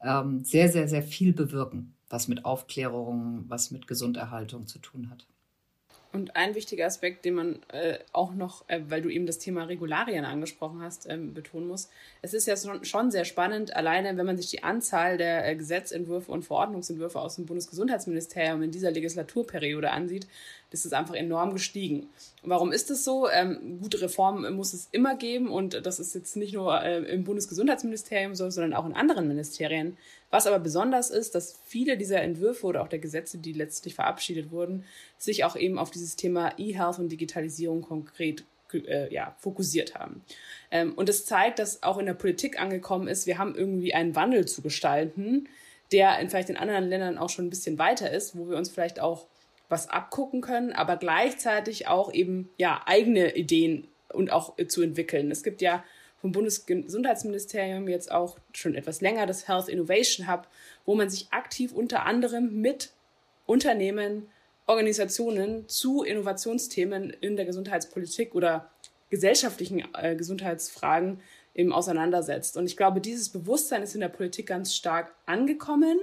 ähm, 0.04 0.44
sehr, 0.44 0.68
sehr, 0.68 0.88
sehr 0.88 1.02
viel 1.02 1.32
bewirken, 1.32 1.94
was 2.08 2.28
mit 2.28 2.44
Aufklärung, 2.44 3.44
was 3.48 3.70
mit 3.70 3.86
Gesunderhaltung 3.86 4.66
zu 4.66 4.78
tun 4.78 5.10
hat. 5.10 5.26
Und 6.12 6.36
ein 6.36 6.54
wichtiger 6.54 6.84
Aspekt, 6.84 7.24
den 7.24 7.34
man 7.34 7.60
äh, 7.68 7.98
auch 8.12 8.34
noch, 8.34 8.68
äh, 8.68 8.80
weil 8.88 9.00
du 9.00 9.08
eben 9.08 9.24
das 9.24 9.38
Thema 9.38 9.64
Regularien 9.64 10.26
angesprochen 10.26 10.82
hast, 10.82 11.08
ähm, 11.08 11.32
betonen 11.32 11.68
muss. 11.68 11.88
Es 12.20 12.34
ist 12.34 12.46
ja 12.46 12.54
schon 12.82 13.10
sehr 13.10 13.24
spannend, 13.24 13.74
alleine 13.74 14.14
wenn 14.18 14.26
man 14.26 14.36
sich 14.36 14.50
die 14.50 14.62
Anzahl 14.62 15.16
der 15.16 15.48
äh, 15.48 15.56
Gesetzentwürfe 15.56 16.30
und 16.30 16.44
Verordnungsentwürfe 16.44 17.18
aus 17.18 17.36
dem 17.36 17.46
Bundesgesundheitsministerium 17.46 18.62
in 18.62 18.70
dieser 18.70 18.90
Legislaturperiode 18.90 19.90
ansieht, 19.90 20.26
das 20.72 20.86
ist 20.86 20.94
einfach 20.94 21.14
enorm 21.14 21.52
gestiegen. 21.52 22.08
Warum 22.42 22.72
ist 22.72 22.90
das 22.90 23.04
so? 23.04 23.28
Ähm, 23.28 23.78
gute 23.80 24.00
Reformen 24.00 24.54
muss 24.54 24.72
es 24.72 24.88
immer 24.90 25.16
geben 25.16 25.50
und 25.50 25.86
das 25.86 26.00
ist 26.00 26.14
jetzt 26.14 26.34
nicht 26.36 26.54
nur 26.54 26.82
äh, 26.82 27.02
im 27.12 27.24
Bundesgesundheitsministerium 27.24 28.34
so, 28.34 28.48
sondern 28.50 28.72
auch 28.72 28.86
in 28.86 28.94
anderen 28.94 29.28
Ministerien. 29.28 29.98
Was 30.30 30.46
aber 30.46 30.58
besonders 30.58 31.10
ist, 31.10 31.34
dass 31.34 31.58
viele 31.66 31.98
dieser 31.98 32.22
Entwürfe 32.22 32.66
oder 32.66 32.82
auch 32.82 32.88
der 32.88 32.98
Gesetze, 32.98 33.36
die 33.36 33.52
letztlich 33.52 33.94
verabschiedet 33.94 34.50
wurden, 34.50 34.84
sich 35.18 35.44
auch 35.44 35.56
eben 35.56 35.78
auf 35.78 35.90
dieses 35.90 36.16
Thema 36.16 36.54
E-Health 36.58 36.98
und 36.98 37.10
Digitalisierung 37.10 37.82
konkret 37.82 38.44
äh, 38.72 39.12
ja, 39.12 39.36
fokussiert 39.38 39.94
haben. 39.94 40.24
Ähm, 40.70 40.94
und 40.94 41.10
es 41.10 41.26
zeigt, 41.26 41.58
dass 41.58 41.82
auch 41.82 41.98
in 41.98 42.06
der 42.06 42.14
Politik 42.14 42.58
angekommen 42.58 43.08
ist, 43.08 43.26
wir 43.26 43.36
haben 43.36 43.54
irgendwie 43.54 43.92
einen 43.92 44.16
Wandel 44.16 44.46
zu 44.46 44.62
gestalten, 44.62 45.48
der 45.92 46.18
in 46.18 46.30
vielleicht 46.30 46.48
in 46.48 46.56
anderen 46.56 46.88
Ländern 46.88 47.18
auch 47.18 47.28
schon 47.28 47.46
ein 47.46 47.50
bisschen 47.50 47.78
weiter 47.78 48.10
ist, 48.10 48.34
wo 48.34 48.48
wir 48.48 48.56
uns 48.56 48.70
vielleicht 48.70 49.00
auch 49.00 49.26
was 49.72 49.88
abgucken 49.88 50.42
können, 50.42 50.72
aber 50.72 50.96
gleichzeitig 50.96 51.88
auch 51.88 52.12
eben 52.12 52.48
ja 52.58 52.82
eigene 52.86 53.34
Ideen 53.34 53.88
und 54.12 54.30
auch 54.30 54.56
äh, 54.58 54.68
zu 54.68 54.82
entwickeln. 54.82 55.30
Es 55.30 55.42
gibt 55.42 55.62
ja 55.62 55.82
vom 56.18 56.30
Bundesgesundheitsministerium 56.30 57.88
jetzt 57.88 58.12
auch 58.12 58.38
schon 58.52 58.76
etwas 58.76 59.00
länger 59.00 59.26
das 59.26 59.48
Health 59.48 59.68
Innovation 59.68 60.30
Hub, 60.30 60.46
wo 60.84 60.94
man 60.94 61.10
sich 61.10 61.32
aktiv 61.32 61.72
unter 61.72 62.06
anderem 62.06 62.60
mit 62.60 62.92
Unternehmen, 63.46 64.28
Organisationen 64.66 65.68
zu 65.68 66.04
Innovationsthemen 66.04 67.10
in 67.10 67.34
der 67.34 67.44
Gesundheitspolitik 67.44 68.36
oder 68.36 68.70
gesellschaftlichen 69.10 69.84
äh, 69.94 70.14
Gesundheitsfragen 70.14 71.20
eben 71.54 71.72
auseinandersetzt. 71.72 72.56
Und 72.56 72.66
ich 72.66 72.76
glaube, 72.76 73.00
dieses 73.00 73.30
Bewusstsein 73.30 73.82
ist 73.82 73.94
in 73.94 74.00
der 74.00 74.08
Politik 74.08 74.46
ganz 74.46 74.74
stark 74.74 75.14
angekommen. 75.26 75.98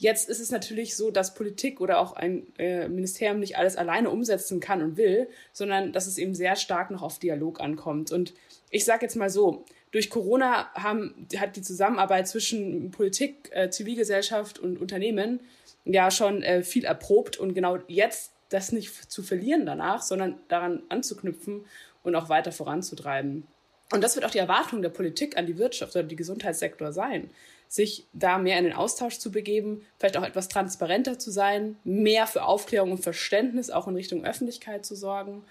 Jetzt 0.00 0.30
ist 0.30 0.40
es 0.40 0.50
natürlich 0.50 0.96
so, 0.96 1.10
dass 1.10 1.34
Politik 1.34 1.78
oder 1.82 2.00
auch 2.00 2.14
ein 2.14 2.46
äh, 2.56 2.88
Ministerium 2.88 3.38
nicht 3.38 3.58
alles 3.58 3.76
alleine 3.76 4.08
umsetzen 4.08 4.58
kann 4.58 4.80
und 4.80 4.96
will, 4.96 5.28
sondern 5.52 5.92
dass 5.92 6.06
es 6.06 6.16
eben 6.16 6.34
sehr 6.34 6.56
stark 6.56 6.90
noch 6.90 7.02
auf 7.02 7.18
Dialog 7.18 7.60
ankommt. 7.60 8.10
Und 8.10 8.32
ich 8.70 8.86
sage 8.86 9.02
jetzt 9.02 9.16
mal 9.16 9.28
so, 9.28 9.66
durch 9.90 10.08
Corona 10.08 10.72
haben, 10.72 11.28
hat 11.36 11.56
die 11.56 11.60
Zusammenarbeit 11.60 12.28
zwischen 12.28 12.90
Politik, 12.92 13.50
äh, 13.52 13.68
Zivilgesellschaft 13.68 14.58
und 14.58 14.80
Unternehmen 14.80 15.40
ja 15.84 16.10
schon 16.10 16.42
äh, 16.42 16.62
viel 16.62 16.86
erprobt 16.86 17.36
und 17.36 17.52
genau 17.52 17.76
jetzt 17.86 18.32
das 18.48 18.72
nicht 18.72 19.12
zu 19.12 19.22
verlieren 19.22 19.66
danach, 19.66 20.00
sondern 20.00 20.40
daran 20.48 20.82
anzuknüpfen 20.88 21.66
und 22.04 22.14
auch 22.14 22.30
weiter 22.30 22.52
voranzutreiben. 22.52 23.46
Und 23.92 24.02
das 24.02 24.14
wird 24.14 24.24
auch 24.24 24.30
die 24.30 24.38
Erwartung 24.38 24.80
der 24.80 24.88
Politik 24.88 25.36
an 25.36 25.44
die 25.44 25.58
Wirtschaft 25.58 25.94
oder 25.94 26.04
die 26.04 26.16
Gesundheitssektor 26.16 26.90
sein, 26.90 27.28
sich 27.70 28.08
da 28.12 28.38
mehr 28.38 28.58
in 28.58 28.64
den 28.64 28.72
Austausch 28.72 29.18
zu 29.18 29.30
begeben, 29.30 29.82
vielleicht 29.96 30.16
auch 30.16 30.24
etwas 30.24 30.48
transparenter 30.48 31.20
zu 31.20 31.30
sein, 31.30 31.76
mehr 31.84 32.26
für 32.26 32.44
Aufklärung 32.44 32.90
und 32.90 32.98
Verständnis 32.98 33.70
auch 33.70 33.86
in 33.86 33.94
Richtung 33.94 34.24
Öffentlichkeit 34.24 34.84
zu 34.84 34.96
sorgen. 34.96 35.44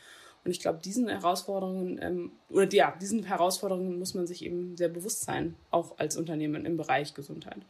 Und 0.44 0.52
ich 0.52 0.60
glaube, 0.60 0.80
diesen 0.84 1.08
Herausforderungen 1.08 1.98
ähm, 2.02 2.32
oder 2.50 2.70
ja, 2.74 2.94
diesen 3.02 3.24
Herausforderungen 3.24 3.98
muss 3.98 4.16
man 4.16 4.28
sich 4.28 4.44
eben 4.44 4.76
sehr 4.76 4.90
bewusst 4.90 5.22
sein, 5.22 5.56
auch 5.72 5.98
als 5.98 6.18
Unternehmen 6.18 6.66
im 6.66 6.76
Bereich 6.76 7.14
Gesundheit. 7.14 7.62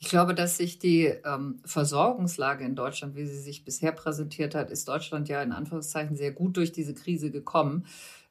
Ich 0.00 0.08
glaube, 0.08 0.34
dass 0.34 0.56
sich 0.56 0.80
die 0.80 1.06
ähm, 1.06 1.60
Versorgungslage 1.64 2.64
in 2.64 2.74
Deutschland, 2.74 3.14
wie 3.14 3.26
sie 3.26 3.40
sich 3.40 3.64
bisher 3.64 3.92
präsentiert 3.92 4.56
hat, 4.56 4.70
ist 4.70 4.88
Deutschland 4.88 5.28
ja 5.28 5.42
in 5.42 5.52
Anführungszeichen 5.52 6.16
sehr 6.16 6.32
gut 6.32 6.56
durch 6.56 6.72
diese 6.72 6.94
Krise 6.94 7.30
gekommen. 7.30 7.86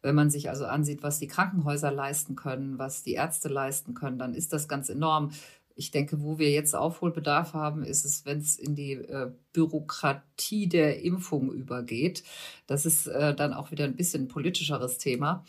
Wenn 0.07 0.15
man 0.15 0.29
sich 0.29 0.49
also 0.49 0.65
ansieht, 0.65 1.03
was 1.03 1.19
die 1.19 1.27
Krankenhäuser 1.27 1.91
leisten 1.91 2.37
können, 2.37 2.79
was 2.79 3.03
die 3.03 3.15
Ärzte 3.15 3.49
leisten 3.49 3.93
können, 3.93 4.17
dann 4.17 4.35
ist 4.35 4.53
das 4.53 4.69
ganz 4.69 4.87
enorm. 4.87 5.31
Ich 5.75 5.91
denke, 5.91 6.21
wo 6.21 6.39
wir 6.39 6.49
jetzt 6.49 6.73
Aufholbedarf 6.73 7.53
haben, 7.53 7.83
ist 7.83 8.05
es, 8.05 8.25
wenn 8.25 8.37
es 8.37 8.55
in 8.55 8.73
die 8.73 8.93
äh, 8.93 9.33
Bürokratie 9.51 10.69
der 10.69 11.03
Impfung 11.03 11.51
übergeht. 11.51 12.23
Das 12.67 12.85
ist 12.85 13.07
äh, 13.07 13.35
dann 13.35 13.53
auch 13.53 13.71
wieder 13.71 13.83
ein 13.83 13.97
bisschen 13.97 14.23
ein 14.23 14.27
politischeres 14.29 14.97
Thema. 14.97 15.43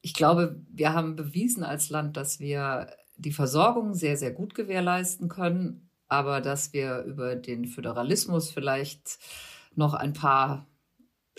Ich 0.00 0.14
glaube, 0.14 0.58
wir 0.70 0.94
haben 0.94 1.14
bewiesen 1.14 1.62
als 1.62 1.90
Land, 1.90 2.16
dass 2.16 2.40
wir 2.40 2.88
die 3.16 3.32
Versorgung 3.32 3.92
sehr, 3.92 4.16
sehr 4.16 4.30
gut 4.30 4.54
gewährleisten 4.54 5.28
können, 5.28 5.90
aber 6.08 6.40
dass 6.40 6.72
wir 6.72 7.02
über 7.02 7.36
den 7.36 7.66
Föderalismus 7.66 8.50
vielleicht 8.50 9.18
noch 9.74 9.92
ein 9.92 10.14
paar 10.14 10.66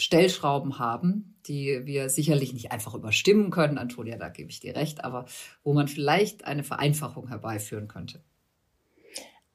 Stellschrauben 0.02 0.80
haben, 0.80 1.36
die 1.46 1.86
wir 1.86 2.10
sicherlich 2.10 2.54
nicht 2.54 2.72
einfach 2.72 2.96
überstimmen 2.96 3.52
können. 3.52 3.78
Antonia, 3.78 4.18
da 4.18 4.30
gebe 4.30 4.50
ich 4.50 4.60
dir 4.60 4.76
recht, 4.76 5.04
aber 5.04 5.26
wo 5.64 5.74
man 5.74 5.88
vielleicht 5.88 6.46
eine 6.46 6.64
Vereinfachung 6.64 7.28
herbeiführen 7.28 7.88
könnte. 7.88 8.22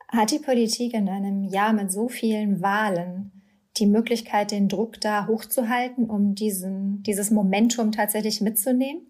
Hat 0.09 0.31
die 0.31 0.39
Politik 0.39 0.95
in 0.95 1.09
einem 1.09 1.45
Jahr 1.45 1.73
mit 1.73 1.91
so 1.91 2.09
vielen 2.09 2.63
Wahlen 2.63 3.33
die 3.77 3.87
Möglichkeit, 3.87 4.53
den 4.53 4.69
Druck 4.69 5.01
da 5.01 5.27
hochzuhalten, 5.27 6.09
um 6.09 6.35
diesen, 6.35 7.03
dieses 7.03 7.31
Momentum 7.31 7.91
tatsächlich 7.91 8.41
mitzunehmen? 8.41 9.03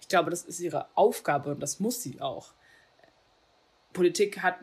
Ich 0.00 0.08
glaube, 0.08 0.30
das 0.30 0.42
ist 0.42 0.58
ihre 0.58 0.86
Aufgabe 0.96 1.52
und 1.52 1.60
das 1.60 1.80
muss 1.80 2.02
sie 2.02 2.20
auch. 2.20 2.54
Politik 3.92 4.42
hat 4.42 4.56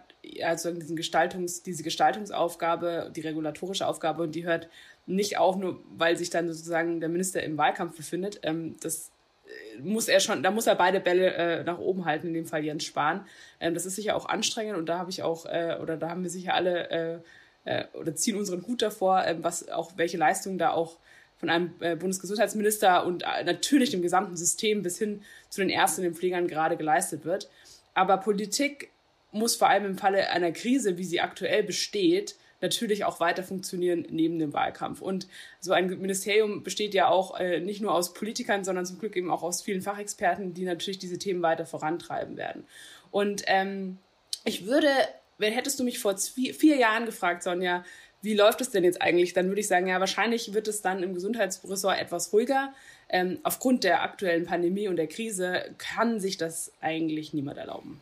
also 0.43 0.72
diesen 0.72 0.95
Gestaltungs, 0.95 1.63
diese 1.63 1.84
Gestaltungsaufgabe, 1.84 3.12
die 3.15 3.22
regulatorische 3.22 3.88
Aufgabe 3.88 4.24
und 4.24 4.36
die 4.36 4.45
hört 4.45 4.69
nicht 5.10 5.38
auf, 5.38 5.58
nur 5.58 5.84
weil 5.98 6.17
sich 6.17 6.30
dann 6.30 6.48
sozusagen 6.48 7.00
der 7.00 7.10
Minister 7.10 7.41
im 7.43 7.58
Wahlkampf 7.58 7.98
befindet. 7.98 8.39
Ähm, 8.43 8.76
das 8.82 9.12
äh, 9.48 9.82
muss 9.82 10.08
er 10.08 10.19
schon, 10.19 10.43
da 10.43 10.52
muss 10.52 10.67
er 10.67 10.76
beide 10.76 11.00
Bälle 11.00 11.34
äh, 11.34 11.63
nach 11.63 11.80
oben 11.80 12.06
halten, 12.06 12.28
in 12.28 12.34
dem 12.34 12.45
Fall 12.45 12.63
Jens 12.63 12.86
Spahn. 12.86 13.26
Ähm, 13.60 13.74
das 13.74 13.86
ist 13.86 13.95
sicher 13.95 14.15
auch 14.15 14.28
anstrengend 14.28 14.78
und 14.78 14.88
da 14.88 15.00
habe 15.00 15.10
ich 15.10 15.24
auch, 15.24 15.45
äh, 15.45 15.78
oder 15.82 15.98
da 15.98 16.10
haben 16.10 16.24
wir 16.24 16.30
sicher 16.30 16.54
alle 16.54 16.89
äh, 16.89 17.19
äh 17.65 17.86
oder 17.93 18.15
ziehen 18.15 18.38
unseren 18.38 18.65
Hut 18.67 18.82
davor, 18.82 19.26
äh, 19.26 19.36
was 19.41 19.67
auch 19.69 19.93
welche 19.98 20.17
Leistungen 20.17 20.60
da 20.60 20.72
auch 20.72 20.98
von 21.38 21.50
einem 21.50 21.74
äh, 21.80 21.95
Bundesgesundheitsminister 21.95 23.06
und 23.06 23.24
natürlich 23.45 23.91
dem 23.91 24.02
gesamten 24.02 24.36
System 24.36 24.84
bis 24.84 25.00
hin 25.00 25.24
zu 25.50 25.62
den 25.62 25.69
Ärzten 25.69 26.02
den 26.02 26.13
Pflegern 26.13 26.48
gerade 26.48 26.76
geleistet 26.76 27.24
wird. 27.24 27.50
Aber 27.93 28.17
Politik 28.17 28.91
muss 29.32 29.56
vor 29.56 29.69
allem 29.69 29.86
im 29.86 29.98
Falle 29.98 30.30
einer 30.30 30.52
Krise, 30.52 30.98
wie 30.98 31.04
sie 31.06 31.22
aktuell 31.22 31.63
besteht, 31.63 32.36
natürlich 32.62 33.06
auch 33.06 33.19
weiter 33.19 33.43
funktionieren 33.43 34.06
neben 34.10 34.39
dem 34.39 34.54
Wahlkampf. 34.54 35.02
Und 35.02 35.28
so 35.60 35.72
ein 35.72 35.88
Ministerium 35.88 36.63
besteht 36.63 36.93
ja 36.93 37.08
auch 37.08 37.39
äh, 37.39 37.60
nicht 37.60 37.82
nur 37.82 37.93
aus 37.93 38.13
Politikern, 38.13 38.63
sondern 38.63 38.86
zum 38.86 39.00
Glück 39.00 39.15
eben 39.15 39.32
auch 39.32 39.43
aus 39.43 39.62
vielen 39.62 39.82
Fachexperten, 39.82 40.54
die 40.54 40.65
natürlich 40.65 41.00
diese 41.00 41.17
Themen 41.17 41.41
weiter 41.41 41.65
vorantreiben 41.65 42.38
werden. 42.38 42.65
Und 43.12 43.43
ähm, 43.48 43.98
ich 44.45 44.65
würde, 44.65 44.89
wenn 45.38 45.54
hättest 45.54 45.80
du 45.80 45.84
mich 45.84 46.00
vor 46.00 46.17
vier, 46.17 46.54
vier 46.54 46.78
Jahren 46.78 47.06
gefragt, 47.06 47.43
Sonja, 47.43 47.84
wie 48.22 48.34
läuft 48.34 48.60
es 48.62 48.69
denn 48.69 48.84
jetzt 48.84 49.02
eigentlich? 49.02 49.34
Dann 49.34 49.48
würde 49.48 49.62
ich 49.62 49.67
sagen, 49.67 49.88
ja, 49.88 50.00
wahrscheinlich 50.00 50.54
wird 50.54 50.67
es 50.67 50.82
dann 50.82 51.04
im 51.04 51.13
Gesundheitsressort 51.13 52.00
etwas 52.00 52.34
ruhiger. 52.34 52.74
Ähm, 53.08 53.39
aufgrund 53.43 53.84
der 53.84 54.04
aktuellen 54.04 54.45
Pandemie 54.45 54.88
und 54.88 54.98
der 54.98 55.08
Krise 55.08 55.74
kann 55.78 56.19
sich 56.19 56.38
das 56.38 56.74
eigentlich 56.82 57.34
niemand 57.34 57.58
erlauben. 57.58 58.02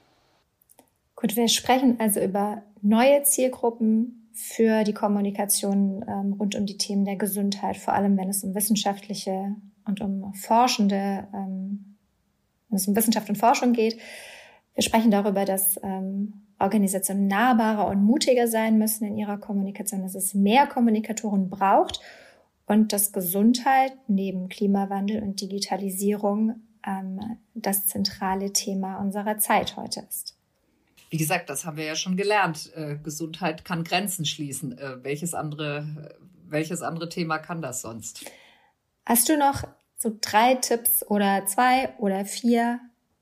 Gut, 1.15 1.35
wir 1.35 1.47
sprechen 1.47 1.99
also 1.99 2.19
über 2.19 2.63
neue 2.81 3.23
Zielgruppen 3.23 4.26
für 4.37 4.83
die 4.83 4.93
Kommunikation 4.93 6.05
ähm, 6.07 6.33
rund 6.33 6.55
um 6.55 6.67
die 6.67 6.77
Themen 6.77 7.05
der 7.05 7.15
Gesundheit, 7.15 7.75
vor 7.75 7.95
allem 7.95 8.15
wenn 8.17 8.29
es 8.29 8.43
um 8.43 8.53
wissenschaftliche 8.53 9.55
und 9.85 9.99
um 9.99 10.31
forschende, 10.35 11.27
ähm, 11.33 11.97
wenn 12.69 12.77
es 12.77 12.87
um 12.87 12.95
Wissenschaft 12.95 13.27
und 13.29 13.37
Forschung 13.37 13.73
geht. 13.73 13.97
Wir 14.75 14.83
sprechen 14.83 15.09
darüber, 15.09 15.43
dass 15.43 15.79
ähm, 15.81 16.45
Organisationen 16.59 17.25
nahbarer 17.25 17.87
und 17.87 18.03
mutiger 18.03 18.47
sein 18.47 18.77
müssen 18.77 19.05
in 19.05 19.17
ihrer 19.17 19.39
Kommunikation, 19.39 20.03
dass 20.03 20.13
es 20.13 20.35
mehr 20.35 20.67
Kommunikatoren 20.67 21.49
braucht 21.49 21.99
und 22.67 22.93
dass 22.93 23.13
Gesundheit 23.13 23.93
neben 24.07 24.49
Klimawandel 24.49 25.23
und 25.23 25.41
Digitalisierung 25.41 26.61
ähm, 26.85 27.39
das 27.55 27.87
zentrale 27.87 28.53
Thema 28.53 28.97
unserer 28.97 29.39
Zeit 29.39 29.77
heute 29.77 30.01
ist. 30.07 30.36
Wie 31.09 31.17
gesagt, 31.17 31.49
das 31.49 31.65
haben 31.65 31.77
wir 31.77 31.85
ja 31.85 31.95
schon 31.95 32.17
gelernt. 32.17 32.71
Äh, 32.75 32.97
Gesundheit 32.97 33.63
kann 33.63 33.83
Grenzen 33.83 34.25
schließen. 34.25 34.77
Äh, 34.77 35.03
welches, 35.03 35.33
andere, 35.33 36.17
welches 36.47 36.81
andere 36.81 37.09
Thema 37.09 37.37
kann 37.37 37.61
das 37.61 37.81
sonst? 37.81 38.25
Hast 39.05 39.29
du 39.29 39.37
noch 39.37 39.63
so 39.95 40.15
drei 40.19 40.55
Tipps 40.55 41.05
oder 41.07 41.45
zwei 41.45 41.93
oder 41.97 42.25
vier, 42.25 42.79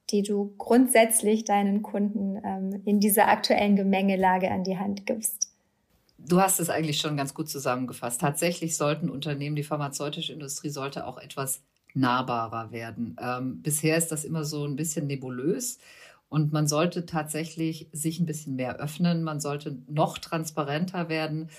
die 0.10 0.24
du 0.24 0.56
grundsätzlich 0.58 1.46
deinen 1.46 1.84
Kunden 1.84 2.42
ähm, 2.44 2.82
in 2.86 3.00
dieser 3.00 3.28
aktuellen 3.28 3.76
Gemengelage 3.76 4.52
an 4.52 4.64
die 4.64 4.78
Hand 4.78 5.06
gibst? 5.06 5.52
Du 6.18 6.42
hast 6.42 6.60
es 6.60 6.70
eigentlich 6.70 6.98
schon 6.98 7.18
ganz 7.18 7.34
gut 7.34 7.50
zusammengefasst. 7.50 8.20
Tatsächlich 8.20 8.78
sollten 8.78 9.10
Unternehmen, 9.10 9.56
die 9.56 9.64
pharmazeutische 9.64 10.34
Industrie 10.34 10.70
sollte 10.70 11.06
auch 11.06 11.20
etwas 11.20 11.62
nahbarer 11.94 12.72
werden. 12.72 13.16
Ähm, 13.22 13.62
bisher 13.62 13.98
ist 13.98 14.12
das 14.12 14.26
immer 14.26 14.44
so 14.44 14.66
ein 14.66 14.76
bisschen 14.76 15.08
nebulös. 15.08 15.80
Und 16.36 16.52
man 16.52 16.68
sollte 16.68 17.06
tatsächlich 17.06 17.88
sich 17.94 18.20
ein 18.20 18.26
bisschen 18.26 18.58
mehr 18.58 18.76
öffnen. 18.82 19.24
Man 19.24 19.40
sollte 19.40 19.78
noch 19.88 20.18
transparenter 20.18 21.08
werden. 21.08 21.50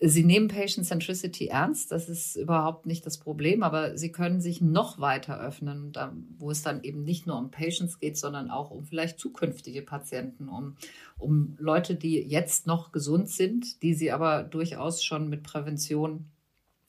Sie 0.00 0.24
nehmen 0.24 0.48
Patient 0.48 0.84
Centricity 0.84 1.46
ernst, 1.46 1.92
das 1.92 2.08
ist 2.08 2.34
überhaupt 2.34 2.84
nicht 2.84 3.06
das 3.06 3.18
Problem, 3.18 3.62
aber 3.62 3.96
sie 3.96 4.10
können 4.10 4.40
sich 4.40 4.60
noch 4.60 4.98
weiter 4.98 5.38
öffnen, 5.38 5.92
wo 6.36 6.50
es 6.50 6.62
dann 6.62 6.82
eben 6.82 7.04
nicht 7.04 7.28
nur 7.28 7.38
um 7.38 7.52
Patients 7.52 8.00
geht, 8.00 8.18
sondern 8.18 8.50
auch 8.50 8.72
um 8.72 8.84
vielleicht 8.84 9.20
zukünftige 9.20 9.82
Patienten, 9.82 10.48
um, 10.48 10.74
um 11.16 11.54
Leute, 11.60 11.94
die 11.94 12.18
jetzt 12.18 12.66
noch 12.66 12.90
gesund 12.90 13.30
sind, 13.30 13.84
die 13.84 13.94
sie 13.94 14.10
aber 14.10 14.42
durchaus 14.42 15.04
schon 15.04 15.28
mit 15.28 15.44
Prävention 15.44 16.26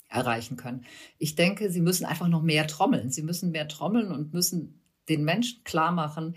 erreichen 0.08 0.58
können. 0.58 0.84
Ich 1.20 1.36
denke, 1.36 1.70
sie 1.70 1.82
müssen 1.82 2.06
einfach 2.06 2.28
noch 2.28 2.42
mehr 2.42 2.66
trommeln. 2.66 3.12
Sie 3.12 3.22
müssen 3.22 3.52
mehr 3.52 3.68
trommeln 3.68 4.12
und 4.12 4.34
müssen 4.34 4.82
den 5.10 5.24
Menschen 5.24 5.64
klar 5.64 5.92
machen, 5.92 6.36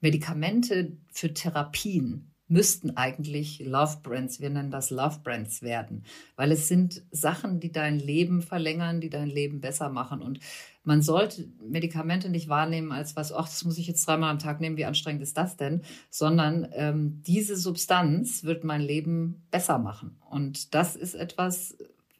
Medikamente 0.00 0.96
für 1.12 1.32
Therapien 1.32 2.32
müssten 2.48 2.96
eigentlich 2.96 3.60
Love 3.64 3.98
Brands, 4.02 4.40
wir 4.40 4.50
nennen 4.50 4.70
das 4.70 4.90
Love 4.90 5.20
Brands 5.24 5.62
werden, 5.62 6.04
weil 6.36 6.52
es 6.52 6.68
sind 6.68 7.02
Sachen, 7.10 7.58
die 7.58 7.72
dein 7.72 7.98
Leben 7.98 8.40
verlängern, 8.40 9.00
die 9.00 9.10
dein 9.10 9.28
Leben 9.28 9.60
besser 9.60 9.88
machen. 9.88 10.22
Und 10.22 10.38
man 10.84 11.02
sollte 11.02 11.48
Medikamente 11.60 12.28
nicht 12.28 12.48
wahrnehmen 12.48 12.92
als 12.92 13.16
was, 13.16 13.32
ach, 13.32 13.48
das 13.48 13.64
muss 13.64 13.78
ich 13.78 13.88
jetzt 13.88 14.06
dreimal 14.06 14.30
am 14.30 14.38
Tag 14.38 14.60
nehmen, 14.60 14.76
wie 14.76 14.84
anstrengend 14.84 15.22
ist 15.22 15.36
das 15.36 15.56
denn? 15.56 15.82
Sondern 16.10 16.68
ähm, 16.72 17.22
diese 17.26 17.56
Substanz 17.56 18.44
wird 18.44 18.62
mein 18.62 18.80
Leben 18.80 19.46
besser 19.50 19.78
machen. 19.78 20.16
Und 20.30 20.74
das 20.74 20.94
ist 20.94 21.14
etwas, 21.14 21.76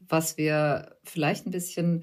was 0.09 0.37
wir 0.37 0.97
vielleicht 1.05 1.47
ein 1.47 1.53
bisschen 1.53 2.03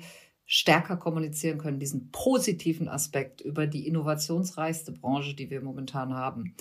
stärker 0.53 0.97
kommunizieren 0.97 1.57
können, 1.57 1.79
diesen 1.79 2.11
positiven 2.11 2.87
Aspekt 2.87 3.41
über 3.41 3.65
die 3.65 3.87
innovationsreichste 3.87 4.91
Branche, 4.91 5.33
die 5.33 5.49
wir 5.49 5.61
momentan 5.61 6.13
haben. 6.13 6.53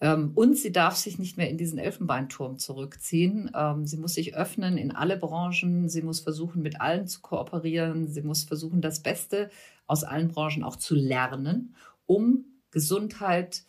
Ähm, 0.00 0.32
und 0.34 0.56
sie 0.56 0.72
darf 0.72 0.96
sich 0.96 1.18
nicht 1.18 1.36
mehr 1.36 1.50
in 1.50 1.58
diesen 1.58 1.78
Elfenbeinturm 1.78 2.56
zurückziehen. 2.56 3.50
Ähm, 3.54 3.84
sie 3.86 3.98
muss 3.98 4.14
sich 4.14 4.34
öffnen 4.34 4.78
in 4.78 4.92
alle 4.92 5.18
Branchen. 5.18 5.90
Sie 5.90 6.00
muss 6.00 6.20
versuchen, 6.20 6.62
mit 6.62 6.80
allen 6.80 7.06
zu 7.06 7.20
kooperieren. 7.20 8.08
Sie 8.08 8.22
muss 8.22 8.44
versuchen, 8.44 8.80
das 8.80 9.00
Beste 9.00 9.50
aus 9.86 10.04
allen 10.04 10.28
Branchen 10.28 10.64
auch 10.64 10.76
zu 10.76 10.94
lernen, 10.94 11.76
um 12.06 12.46
Gesundheit 12.70 13.64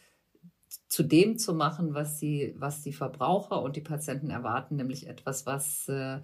zu 0.87 1.03
dem 1.03 1.37
zu 1.37 1.53
machen, 1.53 1.93
was 1.93 2.17
die, 2.17 2.55
was 2.55 2.81
die 2.81 2.93
Verbraucher 2.93 3.61
und 3.61 3.75
die 3.75 3.81
Patienten 3.81 4.29
erwarten, 4.29 4.77
nämlich 4.77 5.07
etwas, 5.07 5.45
was 5.45 5.89
äh, 5.89 6.21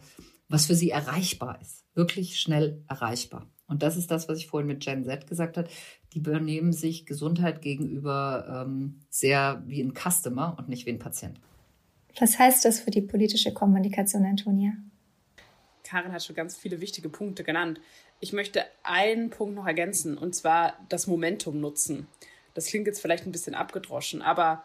was 0.50 0.66
für 0.66 0.76
sie 0.76 0.90
erreichbar 0.90 1.60
ist, 1.62 1.86
wirklich 1.94 2.40
schnell 2.40 2.84
erreichbar. 2.88 3.48
Und 3.68 3.84
das 3.84 3.98
ist 3.98 4.10
das, 4.10 4.28
was 4.28 4.40
ich 4.40 4.48
vorhin 4.48 4.68
mit 4.68 4.84
Gen 4.84 5.06
Z 5.06 5.28
gesagt 5.28 5.56
habe. 5.58 5.70
Die 6.14 6.20
benehmen 6.20 6.74
sich 6.74 7.06
Gesundheit 7.06 7.62
gegenüber 7.62 8.66
ähm, 8.66 9.00
sehr 9.10 9.62
wie 9.68 9.82
ein 9.82 9.94
Customer 9.94 10.56
und 10.58 10.68
nicht 10.68 10.88
wie 10.88 10.92
ein 10.92 11.00
Patient. 11.00 11.40
Was 12.20 12.40
heißt 12.40 12.66
das 12.66 12.80
für 12.80 12.90
die 12.90 13.02
politische 13.02 13.54
Kommunikation, 13.54 14.26
Antonia? 14.26 14.74
Karin 15.84 16.12
hat 16.12 16.24
schon 16.24 16.36
ganz 16.36 16.58
viele 16.58 16.82
wichtige 16.82 17.10
Punkte 17.10 17.44
genannt. 17.44 17.80
Ich 18.20 18.34
möchte 18.34 18.66
einen 18.84 19.30
Punkt 19.30 19.56
noch 19.56 19.68
ergänzen, 19.68 20.18
und 20.18 20.36
zwar 20.36 20.74
das 20.90 21.08
Momentum 21.08 21.60
nutzen. 21.60 22.08
Das 22.56 22.66
klingt 22.66 22.88
jetzt 22.88 23.02
vielleicht 23.02 23.26
ein 23.26 23.32
bisschen 23.32 23.56
abgedroschen, 23.56 24.22
aber 24.22 24.64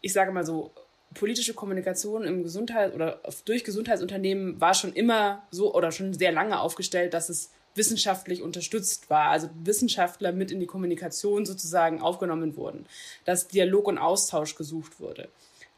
ich 0.00 0.12
sage 0.12 0.32
mal 0.32 0.46
so, 0.46 0.72
politische 1.14 1.54
Kommunikation 1.54 2.24
im 2.24 2.42
Gesundheit 2.42 2.94
oder 2.94 3.20
durch 3.44 3.64
Gesundheitsunternehmen 3.64 4.60
war 4.60 4.74
schon 4.74 4.92
immer 4.92 5.42
so 5.50 5.74
oder 5.74 5.90
schon 5.90 6.12
sehr 6.12 6.32
lange 6.32 6.60
aufgestellt, 6.60 7.14
dass 7.14 7.28
es 7.28 7.50
wissenschaftlich 7.74 8.42
unterstützt 8.42 9.08
war, 9.08 9.30
also 9.30 9.48
Wissenschaftler 9.62 10.32
mit 10.32 10.50
in 10.50 10.60
die 10.60 10.66
Kommunikation 10.66 11.46
sozusagen 11.46 12.02
aufgenommen 12.02 12.56
wurden, 12.56 12.86
dass 13.24 13.48
Dialog 13.48 13.86
und 13.86 13.98
Austausch 13.98 14.56
gesucht 14.56 15.00
wurde. 15.00 15.28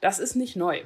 Das 0.01 0.19
ist 0.19 0.35
nicht 0.35 0.57
neu. 0.57 0.83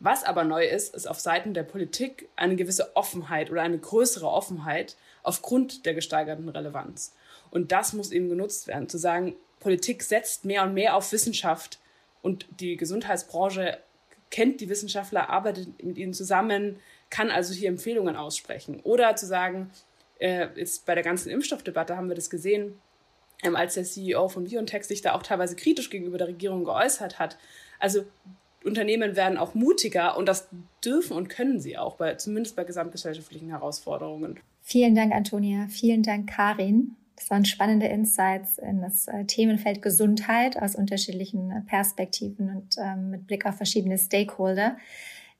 Was 0.00 0.24
aber 0.24 0.44
neu 0.44 0.66
ist, 0.66 0.94
ist 0.94 1.06
auf 1.06 1.20
Seiten 1.20 1.54
der 1.54 1.62
Politik 1.62 2.28
eine 2.34 2.56
gewisse 2.56 2.96
Offenheit 2.96 3.50
oder 3.50 3.62
eine 3.62 3.78
größere 3.78 4.26
Offenheit 4.26 4.96
aufgrund 5.22 5.84
der 5.84 5.94
gesteigerten 5.94 6.48
Relevanz. 6.48 7.14
Und 7.50 7.70
das 7.70 7.92
muss 7.92 8.10
eben 8.10 8.28
genutzt 8.28 8.66
werden, 8.66 8.88
zu 8.88 8.98
sagen, 8.98 9.36
Politik 9.60 10.02
setzt 10.02 10.46
mehr 10.46 10.62
und 10.62 10.72
mehr 10.72 10.96
auf 10.96 11.12
Wissenschaft 11.12 11.78
und 12.22 12.46
die 12.60 12.76
Gesundheitsbranche 12.76 13.78
kennt 14.30 14.60
die 14.60 14.68
Wissenschaftler, 14.68 15.28
arbeitet 15.30 15.82
mit 15.82 15.98
ihnen 15.98 16.14
zusammen, 16.14 16.76
kann 17.10 17.30
also 17.30 17.52
hier 17.52 17.68
Empfehlungen 17.68 18.16
aussprechen. 18.16 18.80
Oder 18.80 19.16
zu 19.16 19.26
sagen, 19.26 19.70
äh, 20.18 20.48
jetzt 20.56 20.86
bei 20.86 20.94
der 20.94 21.02
ganzen 21.02 21.30
Impfstoffdebatte 21.30 21.96
haben 21.96 22.08
wir 22.08 22.14
das 22.14 22.30
gesehen, 22.30 22.78
ähm, 23.42 23.56
als 23.56 23.74
der 23.74 23.84
CEO 23.84 24.28
von 24.28 24.44
BioNTech 24.44 24.84
sich 24.84 25.02
da 25.02 25.14
auch 25.14 25.22
teilweise 25.22 25.56
kritisch 25.56 25.90
gegenüber 25.90 26.18
der 26.18 26.28
Regierung 26.28 26.64
geäußert 26.64 27.18
hat. 27.18 27.38
Also 27.78 28.04
Unternehmen 28.64 29.16
werden 29.16 29.38
auch 29.38 29.54
mutiger 29.54 30.16
und 30.16 30.26
das 30.26 30.48
dürfen 30.84 31.16
und 31.16 31.28
können 31.28 31.60
sie 31.60 31.78
auch, 31.78 31.96
bei, 31.96 32.14
zumindest 32.14 32.56
bei 32.56 32.64
gesamtgesellschaftlichen 32.64 33.48
Herausforderungen. 33.48 34.38
Vielen 34.62 34.94
Dank, 34.94 35.12
Antonia. 35.12 35.66
Vielen 35.68 36.02
Dank, 36.02 36.28
Karin. 36.30 36.96
Das 37.20 37.28
waren 37.28 37.44
spannende 37.44 37.86
Insights 37.86 38.56
in 38.56 38.80
das 38.80 39.06
äh, 39.06 39.26
Themenfeld 39.26 39.82
Gesundheit 39.82 40.60
aus 40.60 40.74
unterschiedlichen 40.74 41.50
äh, 41.50 41.60
Perspektiven 41.60 42.48
und 42.48 42.76
ähm, 42.82 43.10
mit 43.10 43.26
Blick 43.26 43.44
auf 43.44 43.56
verschiedene 43.56 43.98
Stakeholder. 43.98 44.78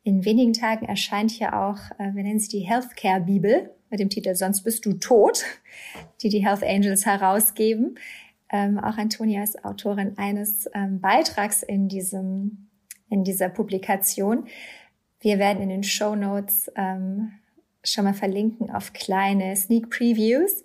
In 0.03 0.27
wenigen 0.27 0.53
Tagen 0.53 0.85
erscheint 0.85 1.31
hier 1.31 1.59
auch, 1.59 1.79
äh, 1.99 2.15
wir 2.15 2.23
nennen 2.23 2.39
sie 2.39 2.51
die 2.51 2.69
Healthcare 2.69 3.23
Bibel 3.23 3.71
mit 3.89 3.99
dem 3.99 4.11
Titel 4.11 4.35
Sonst 4.35 4.63
bist 4.63 4.85
du 4.85 4.93
tot, 4.93 5.47
die 6.21 6.29
die 6.29 6.45
Health 6.45 6.63
Angels 6.63 7.07
herausgeben. 7.07 7.95
Ähm, 8.53 8.79
auch 8.79 8.99
Antonia 8.99 9.43
ist 9.43 9.65
Autorin 9.65 10.19
eines 10.19 10.69
ähm, 10.75 11.01
Beitrags 11.01 11.63
in 11.63 11.89
diesem 11.89 12.69
in 13.09 13.25
dieser 13.25 13.49
Publikation. 13.49 14.45
Wir 15.21 15.39
werden 15.39 15.63
in 15.63 15.71
den 15.71 15.83
Show 15.83 16.15
Notes 16.15 16.71
ähm, 16.77 17.33
schon 17.83 18.05
mal 18.05 18.15
verlinken 18.15 18.71
auf 18.71 18.93
kleine 18.93 19.57
Sneak 19.57 19.89
Previews 19.89 20.63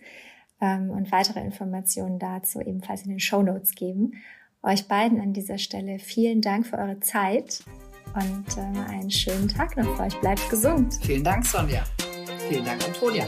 ähm, 0.61 0.89
und 0.89 1.11
weitere 1.11 1.41
Informationen 1.41 2.19
dazu 2.19 2.61
ebenfalls 2.61 3.03
in 3.03 3.09
den 3.09 3.19
Show 3.19 3.41
Notes 3.41 3.75
geben. 3.75 4.13
Euch 4.61 4.87
beiden 4.87 5.19
an 5.19 5.33
dieser 5.33 5.57
Stelle 5.57 5.99
vielen 5.99 6.41
Dank 6.41 6.65
für 6.65 6.77
eure 6.77 6.99
Zeit 6.99 7.63
und 8.15 8.57
äh, 8.57 8.89
einen 8.89 9.11
schönen 9.11 9.47
Tag 9.47 9.77
noch 9.77 9.95
für 9.95 10.03
euch. 10.03 10.19
Bleibt 10.21 10.49
gesund. 10.49 10.97
Vielen 11.01 11.23
Dank, 11.23 11.45
Sonja. 11.45 11.83
Vielen 12.49 12.65
Dank, 12.65 12.83
Antonia. 12.87 13.25